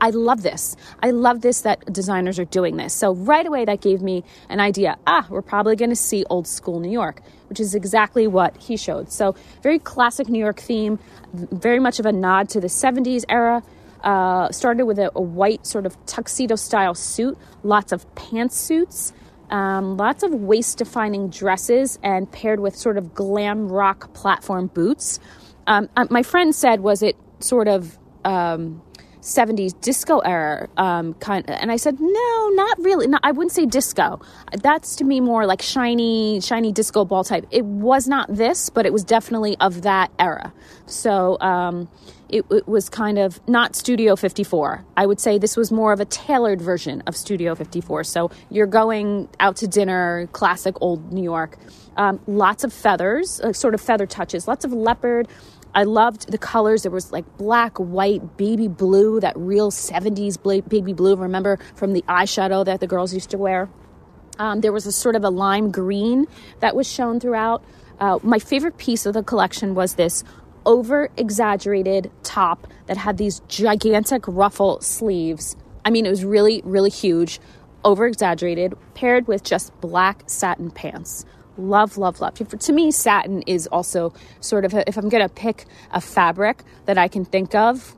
I 0.00 0.10
love 0.10 0.42
this. 0.42 0.76
I 1.02 1.10
love 1.10 1.40
this 1.40 1.62
that 1.62 1.92
designers 1.92 2.38
are 2.38 2.44
doing 2.44 2.76
this. 2.76 2.92
So 2.92 3.14
right 3.14 3.46
away, 3.46 3.64
that 3.64 3.80
gave 3.80 4.02
me 4.02 4.24
an 4.48 4.60
idea. 4.60 4.98
Ah, 5.06 5.26
we're 5.30 5.42
probably 5.42 5.76
going 5.76 5.90
to 5.90 5.96
see 5.96 6.24
old 6.30 6.46
school 6.46 6.80
New 6.80 6.90
York, 6.90 7.22
which 7.48 7.60
is 7.60 7.74
exactly 7.74 8.26
what 8.26 8.56
he 8.56 8.76
showed. 8.76 9.10
So 9.10 9.34
very 9.62 9.78
classic 9.78 10.28
New 10.28 10.38
York 10.38 10.60
theme, 10.60 10.98
very 11.32 11.80
much 11.80 11.98
of 11.98 12.06
a 12.06 12.12
nod 12.12 12.48
to 12.50 12.60
the 12.60 12.68
70s 12.68 13.24
era. 13.28 13.62
Uh, 14.02 14.50
started 14.50 14.86
with 14.86 14.98
a, 14.98 15.10
a, 15.14 15.20
white 15.20 15.66
sort 15.66 15.84
of 15.84 15.94
tuxedo 16.06 16.56
style 16.56 16.94
suit, 16.94 17.36
lots 17.62 17.92
of 17.92 18.06
pantsuits. 18.14 19.12
Um, 19.50 19.98
lots 19.98 20.22
of 20.22 20.32
waist 20.32 20.78
defining 20.78 21.28
dresses 21.28 21.98
and 22.02 22.30
paired 22.30 22.60
with 22.60 22.74
sort 22.76 22.96
of 22.96 23.12
glam 23.12 23.68
rock 23.68 24.14
platform 24.14 24.68
boots 24.68 25.20
um, 25.70 25.88
uh, 25.96 26.06
my 26.10 26.22
friend 26.24 26.54
said, 26.54 26.80
was 26.80 27.00
it 27.00 27.16
sort 27.38 27.68
of 27.68 27.96
um, 28.24 28.82
70s 29.20 29.78
disco 29.80 30.18
era 30.18 30.68
um, 30.76 31.14
kind 31.14 31.48
of, 31.48 31.56
and 31.60 31.70
I 31.70 31.76
said 31.76 32.00
no 32.00 32.48
not 32.54 32.78
really 32.80 33.06
no, 33.06 33.18
I 33.22 33.32
wouldn't 33.32 33.52
say 33.52 33.66
disco 33.66 34.20
that's 34.62 34.96
to 34.96 35.04
me 35.04 35.20
more 35.20 35.46
like 35.46 35.60
shiny 35.60 36.40
shiny 36.40 36.72
disco 36.72 37.04
ball 37.04 37.24
type 37.24 37.46
it 37.50 37.64
was 37.64 38.08
not 38.08 38.34
this 38.34 38.70
but 38.70 38.86
it 38.86 38.92
was 38.94 39.04
definitely 39.04 39.58
of 39.60 39.82
that 39.82 40.10
era 40.18 40.52
so 40.86 41.38
um, 41.40 41.88
it, 42.30 42.44
it, 42.50 42.68
was 42.68 42.88
kind 42.88 43.18
of 43.18 43.40
not 43.48 43.74
Studio 43.74 44.16
54. 44.16 44.84
I 44.96 45.06
would 45.06 45.20
say 45.20 45.38
this 45.38 45.56
was 45.56 45.72
more 45.72 45.92
of 45.92 46.00
a 46.00 46.04
tailored 46.04 46.60
version 46.60 47.02
of 47.06 47.16
Studio 47.16 47.54
54. 47.54 48.04
So 48.04 48.30
you're 48.50 48.66
going 48.66 49.28
out 49.40 49.56
to 49.56 49.66
dinner, 49.66 50.28
classic 50.32 50.76
old 50.80 51.12
New 51.12 51.22
York. 51.22 51.56
Um, 51.96 52.20
lots 52.26 52.64
of 52.64 52.72
feathers, 52.72 53.40
uh, 53.40 53.52
sort 53.52 53.74
of 53.74 53.80
feather 53.80 54.06
touches, 54.06 54.46
lots 54.46 54.64
of 54.64 54.72
leopard. 54.72 55.28
I 55.74 55.84
loved 55.84 56.30
the 56.30 56.38
colors. 56.38 56.82
There 56.82 56.90
was 56.90 57.12
like 57.12 57.24
black, 57.36 57.78
white, 57.78 58.36
baby 58.36 58.68
blue, 58.68 59.20
that 59.20 59.36
real 59.36 59.70
70s 59.70 60.42
baby 60.68 60.92
blue. 60.92 61.16
Remember 61.16 61.58
from 61.74 61.92
the 61.92 62.02
eyeshadow 62.02 62.64
that 62.64 62.80
the 62.80 62.86
girls 62.86 63.14
used 63.14 63.30
to 63.30 63.38
wear? 63.38 63.68
Um, 64.38 64.62
there 64.62 64.72
was 64.72 64.86
a 64.86 64.92
sort 64.92 65.16
of 65.16 65.24
a 65.24 65.30
lime 65.30 65.70
green 65.70 66.26
that 66.60 66.74
was 66.74 66.90
shown 66.90 67.20
throughout. 67.20 67.62
Uh, 67.98 68.18
my 68.22 68.38
favorite 68.38 68.78
piece 68.78 69.04
of 69.04 69.14
the 69.14 69.22
collection 69.22 69.74
was 69.74 69.94
this 69.94 70.24
over 70.66 71.10
exaggerated 71.16 72.10
top 72.22 72.66
that 72.86 72.96
had 72.96 73.18
these 73.18 73.40
gigantic 73.48 74.24
ruffle 74.26 74.80
sleeves. 74.80 75.56
I 75.84 75.90
mean, 75.90 76.06
it 76.06 76.10
was 76.10 76.24
really, 76.24 76.62
really 76.64 76.90
huge, 76.90 77.40
over 77.84 78.06
exaggerated, 78.06 78.74
paired 78.94 79.26
with 79.26 79.42
just 79.42 79.78
black 79.80 80.24
satin 80.26 80.70
pants. 80.70 81.24
Love, 81.56 81.98
love, 81.98 82.20
love. 82.20 82.34
To 82.34 82.72
me, 82.72 82.90
satin 82.90 83.42
is 83.42 83.66
also 83.66 84.12
sort 84.40 84.64
of, 84.64 84.74
a, 84.74 84.88
if 84.88 84.96
I'm 84.96 85.08
going 85.08 85.22
to 85.22 85.32
pick 85.34 85.66
a 85.92 86.00
fabric 86.00 86.64
that 86.86 86.98
I 86.98 87.08
can 87.08 87.24
think 87.24 87.54
of 87.54 87.94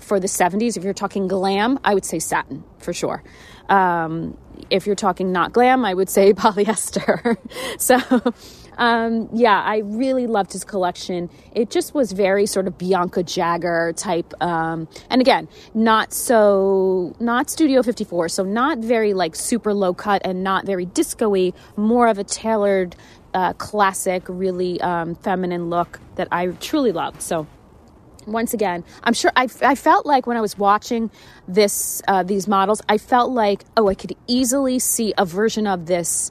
for 0.00 0.20
the 0.20 0.26
70s, 0.26 0.76
if 0.76 0.84
you're 0.84 0.94
talking 0.94 1.28
glam, 1.28 1.78
I 1.84 1.94
would 1.94 2.04
say 2.04 2.18
satin 2.18 2.64
for 2.78 2.92
sure. 2.92 3.22
Um, 3.68 4.36
if 4.70 4.86
you're 4.86 4.96
talking 4.96 5.32
not 5.32 5.52
glam, 5.52 5.84
I 5.84 5.94
would 5.94 6.08
say 6.08 6.32
polyester. 6.34 7.36
so, 7.78 7.98
um, 8.78 9.28
yeah, 9.32 9.60
I 9.60 9.78
really 9.78 10.26
loved 10.26 10.52
his 10.52 10.64
collection. 10.64 11.28
It 11.52 11.70
just 11.70 11.94
was 11.94 12.12
very 12.12 12.46
sort 12.46 12.66
of 12.68 12.78
Bianca 12.78 13.24
Jagger 13.24 13.92
type. 13.96 14.32
Um, 14.40 14.88
and 15.10 15.20
again, 15.20 15.48
not 15.74 16.12
so, 16.12 17.14
not 17.18 17.50
Studio 17.50 17.82
54, 17.82 18.28
so 18.28 18.44
not 18.44 18.78
very 18.78 19.14
like 19.14 19.34
super 19.34 19.74
low 19.74 19.92
cut 19.92 20.22
and 20.24 20.44
not 20.44 20.64
very 20.64 20.86
disco 20.86 21.28
y, 21.28 21.52
more 21.76 22.06
of 22.06 22.18
a 22.18 22.24
tailored, 22.24 22.94
uh, 23.34 23.52
classic, 23.54 24.22
really 24.28 24.80
um, 24.80 25.14
feminine 25.16 25.68
look 25.68 26.00
that 26.14 26.28
I 26.30 26.46
truly 26.46 26.92
loved. 26.92 27.20
So, 27.20 27.46
once 28.26 28.52
again, 28.54 28.84
I'm 29.02 29.14
sure 29.14 29.32
I, 29.34 29.48
I 29.62 29.74
felt 29.74 30.06
like 30.06 30.26
when 30.26 30.36
I 30.36 30.40
was 30.40 30.56
watching 30.58 31.10
this 31.46 32.02
uh, 32.06 32.22
these 32.22 32.46
models, 32.46 32.82
I 32.88 32.98
felt 32.98 33.30
like 33.32 33.64
oh, 33.76 33.88
I 33.88 33.94
could 33.94 34.14
easily 34.26 34.78
see 34.78 35.14
a 35.16 35.24
version 35.24 35.66
of 35.66 35.86
this 35.86 36.30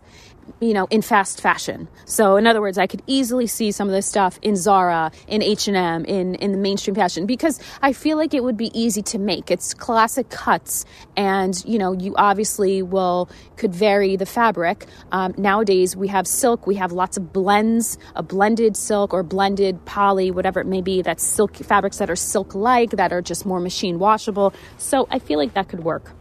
you 0.59 0.73
know 0.73 0.87
in 0.89 1.01
fast 1.01 1.41
fashion. 1.41 1.87
So 2.05 2.35
in 2.37 2.47
other 2.47 2.61
words 2.61 2.77
i 2.77 2.87
could 2.87 3.01
easily 3.07 3.47
see 3.47 3.71
some 3.71 3.87
of 3.87 3.93
this 3.93 4.05
stuff 4.05 4.39
in 4.41 4.55
zara 4.55 5.11
in 5.27 5.41
h&m 5.41 6.05
in, 6.05 6.35
in 6.35 6.51
the 6.51 6.57
mainstream 6.57 6.95
fashion 6.95 7.25
because 7.25 7.59
i 7.81 7.93
feel 7.93 8.17
like 8.17 8.33
it 8.33 8.43
would 8.43 8.57
be 8.57 8.71
easy 8.79 9.01
to 9.03 9.17
make. 9.17 9.51
It's 9.51 9.73
classic 9.73 10.29
cuts 10.29 10.85
and 11.15 11.61
you 11.65 11.77
know 11.77 11.93
you 11.93 12.15
obviously 12.17 12.81
will 12.81 13.29
could 13.55 13.73
vary 13.73 14.15
the 14.15 14.25
fabric. 14.25 14.85
Um, 15.11 15.33
nowadays 15.37 15.95
we 15.95 16.07
have 16.09 16.27
silk 16.27 16.67
we 16.67 16.75
have 16.75 16.91
lots 16.91 17.17
of 17.17 17.33
blends 17.33 17.97
a 18.15 18.23
blended 18.23 18.75
silk 18.77 19.13
or 19.13 19.23
blended 19.23 19.83
poly 19.85 20.31
whatever 20.31 20.59
it 20.59 20.67
may 20.67 20.81
be 20.81 21.01
that's 21.01 21.23
silk 21.23 21.55
fabrics 21.55 21.97
that 21.97 22.09
are 22.09 22.15
silk 22.15 22.55
like 22.55 22.91
that 22.91 23.11
are 23.11 23.21
just 23.21 23.45
more 23.45 23.59
machine 23.59 23.99
washable. 23.99 24.53
So 24.77 25.07
i 25.11 25.19
feel 25.19 25.39
like 25.39 25.53
that 25.53 25.69
could 25.69 25.83
work 25.83 26.11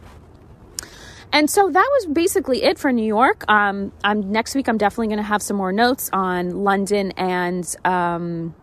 and 1.37 1.49
so 1.49 1.69
that 1.69 1.89
was 1.95 2.07
basically 2.07 2.63
it 2.63 2.79
for 2.79 2.91
New 2.91 3.05
York. 3.05 3.45
Um, 3.47 3.91
I'm, 4.03 4.31
next 4.31 4.55
week, 4.55 4.67
I'm 4.67 4.79
definitely 4.79 5.07
going 5.07 5.17
to 5.17 5.23
have 5.23 5.43
some 5.43 5.55
more 5.55 5.71
notes 5.71 6.09
on 6.11 6.63
London 6.63 7.11
and 7.11 7.63
um, 7.85 8.55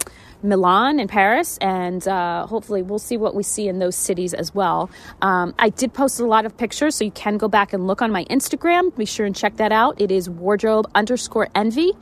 Milan 0.42 0.98
and 0.98 1.08
Paris, 1.08 1.56
and 1.58 2.06
uh, 2.08 2.46
hopefully 2.46 2.82
we'll 2.82 2.98
see 2.98 3.16
what 3.16 3.34
we 3.34 3.44
see 3.44 3.68
in 3.68 3.78
those 3.78 3.94
cities 3.94 4.34
as 4.34 4.52
well. 4.52 4.90
Um, 5.22 5.54
I 5.56 5.68
did 5.68 5.94
post 5.94 6.18
a 6.18 6.26
lot 6.26 6.46
of 6.46 6.56
pictures, 6.56 6.96
so 6.96 7.04
you 7.04 7.12
can 7.12 7.38
go 7.38 7.46
back 7.46 7.72
and 7.72 7.87
look 7.87 8.02
on 8.02 8.10
my 8.10 8.24
Instagram. 8.24 8.94
Be 8.96 9.04
sure 9.04 9.24
and 9.24 9.37
check 9.37 9.56
that 9.58 9.70
out. 9.70 10.00
It 10.00 10.10
is 10.10 10.28
wardrobe 10.28 10.90
underscore 10.96 11.48
envy. 11.54 11.92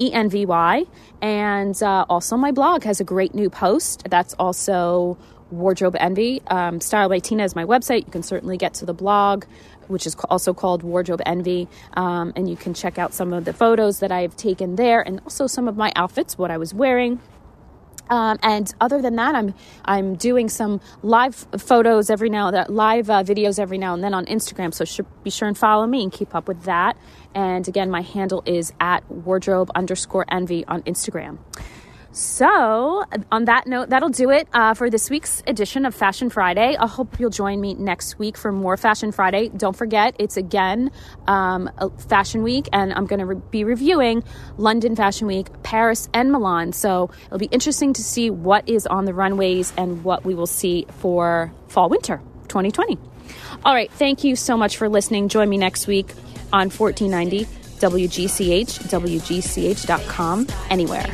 E 0.00 0.12
N 0.12 0.28
V 0.30 0.46
Y. 0.46 0.84
And 1.20 1.82
uh, 1.82 2.04
also, 2.08 2.36
my 2.36 2.52
blog 2.52 2.84
has 2.84 3.00
a 3.00 3.04
great 3.04 3.34
new 3.34 3.50
post. 3.50 4.04
That's 4.08 4.32
also 4.34 5.18
Wardrobe 5.50 5.96
Envy. 5.98 6.40
Um, 6.46 6.80
Style 6.80 7.08
by 7.08 7.18
Tina 7.18 7.44
is 7.44 7.56
my 7.56 7.64
website. 7.64 8.06
You 8.06 8.12
can 8.12 8.22
certainly 8.22 8.56
get 8.56 8.74
to 8.74 8.86
the 8.86 8.94
blog 8.94 9.44
which 9.88 10.06
is 10.06 10.14
also 10.30 10.54
called 10.54 10.82
Wardrobe 10.82 11.22
Envy. 11.26 11.68
Um, 11.94 12.32
and 12.36 12.48
you 12.48 12.56
can 12.56 12.74
check 12.74 12.98
out 12.98 13.12
some 13.12 13.32
of 13.32 13.44
the 13.44 13.52
photos 13.52 14.00
that 14.00 14.12
I've 14.12 14.36
taken 14.36 14.76
there 14.76 15.00
and 15.00 15.20
also 15.20 15.46
some 15.46 15.68
of 15.68 15.76
my 15.76 15.92
outfits, 15.96 16.38
what 16.38 16.50
I 16.50 16.56
was 16.58 16.72
wearing. 16.72 17.20
Um, 18.10 18.38
and 18.42 18.72
other 18.80 19.02
than 19.02 19.16
that, 19.16 19.34
I'm 19.34 19.54
I'm 19.84 20.16
doing 20.16 20.48
some 20.48 20.80
live 21.02 21.34
photos 21.58 22.10
every 22.10 22.30
now 22.30 22.50
that 22.50 22.70
live 22.70 23.10
uh, 23.10 23.22
videos 23.22 23.58
every 23.58 23.78
now 23.78 23.94
and 23.94 24.02
then 24.02 24.14
on 24.14 24.26
Instagram. 24.26 24.72
So 24.72 24.84
sh- 24.84 25.00
be 25.22 25.30
sure 25.30 25.48
and 25.48 25.56
follow 25.56 25.86
me 25.86 26.02
and 26.02 26.12
keep 26.12 26.34
up 26.34 26.48
with 26.48 26.62
that. 26.64 26.96
And 27.34 27.68
again, 27.68 27.90
my 27.90 28.00
handle 28.00 28.42
is 28.46 28.72
at 28.80 29.08
wardrobe 29.10 29.70
underscore 29.74 30.24
envy 30.30 30.64
on 30.64 30.82
Instagram. 30.82 31.38
So, 32.18 33.04
on 33.30 33.44
that 33.44 33.68
note, 33.68 33.90
that'll 33.90 34.08
do 34.08 34.30
it 34.30 34.48
uh, 34.52 34.74
for 34.74 34.90
this 34.90 35.08
week's 35.08 35.40
edition 35.46 35.86
of 35.86 35.94
Fashion 35.94 36.30
Friday. 36.30 36.76
I 36.76 36.88
hope 36.88 37.20
you'll 37.20 37.30
join 37.30 37.60
me 37.60 37.74
next 37.74 38.18
week 38.18 38.36
for 38.36 38.50
more 38.50 38.76
Fashion 38.76 39.12
Friday. 39.12 39.50
Don't 39.50 39.76
forget, 39.76 40.16
it's 40.18 40.36
again 40.36 40.90
um, 41.28 41.70
Fashion 42.08 42.42
Week, 42.42 42.68
and 42.72 42.92
I'm 42.92 43.06
going 43.06 43.20
to 43.20 43.26
re- 43.26 43.42
be 43.52 43.62
reviewing 43.62 44.24
London 44.56 44.96
Fashion 44.96 45.28
Week, 45.28 45.46
Paris, 45.62 46.08
and 46.12 46.32
Milan. 46.32 46.72
So, 46.72 47.08
it'll 47.26 47.38
be 47.38 47.46
interesting 47.52 47.92
to 47.92 48.02
see 48.02 48.30
what 48.30 48.68
is 48.68 48.84
on 48.88 49.04
the 49.04 49.14
runways 49.14 49.72
and 49.76 50.02
what 50.02 50.24
we 50.24 50.34
will 50.34 50.48
see 50.48 50.88
for 50.98 51.52
fall 51.68 51.88
winter 51.88 52.20
2020. 52.48 52.98
All 53.64 53.72
right, 53.72 53.92
thank 53.92 54.24
you 54.24 54.34
so 54.34 54.56
much 54.56 54.76
for 54.76 54.88
listening. 54.88 55.28
Join 55.28 55.48
me 55.48 55.56
next 55.56 55.86
week 55.86 56.10
on 56.52 56.68
1490 56.68 57.44
WGCH, 57.78 58.88
WGCH.com, 58.90 60.48
anywhere. 60.68 61.06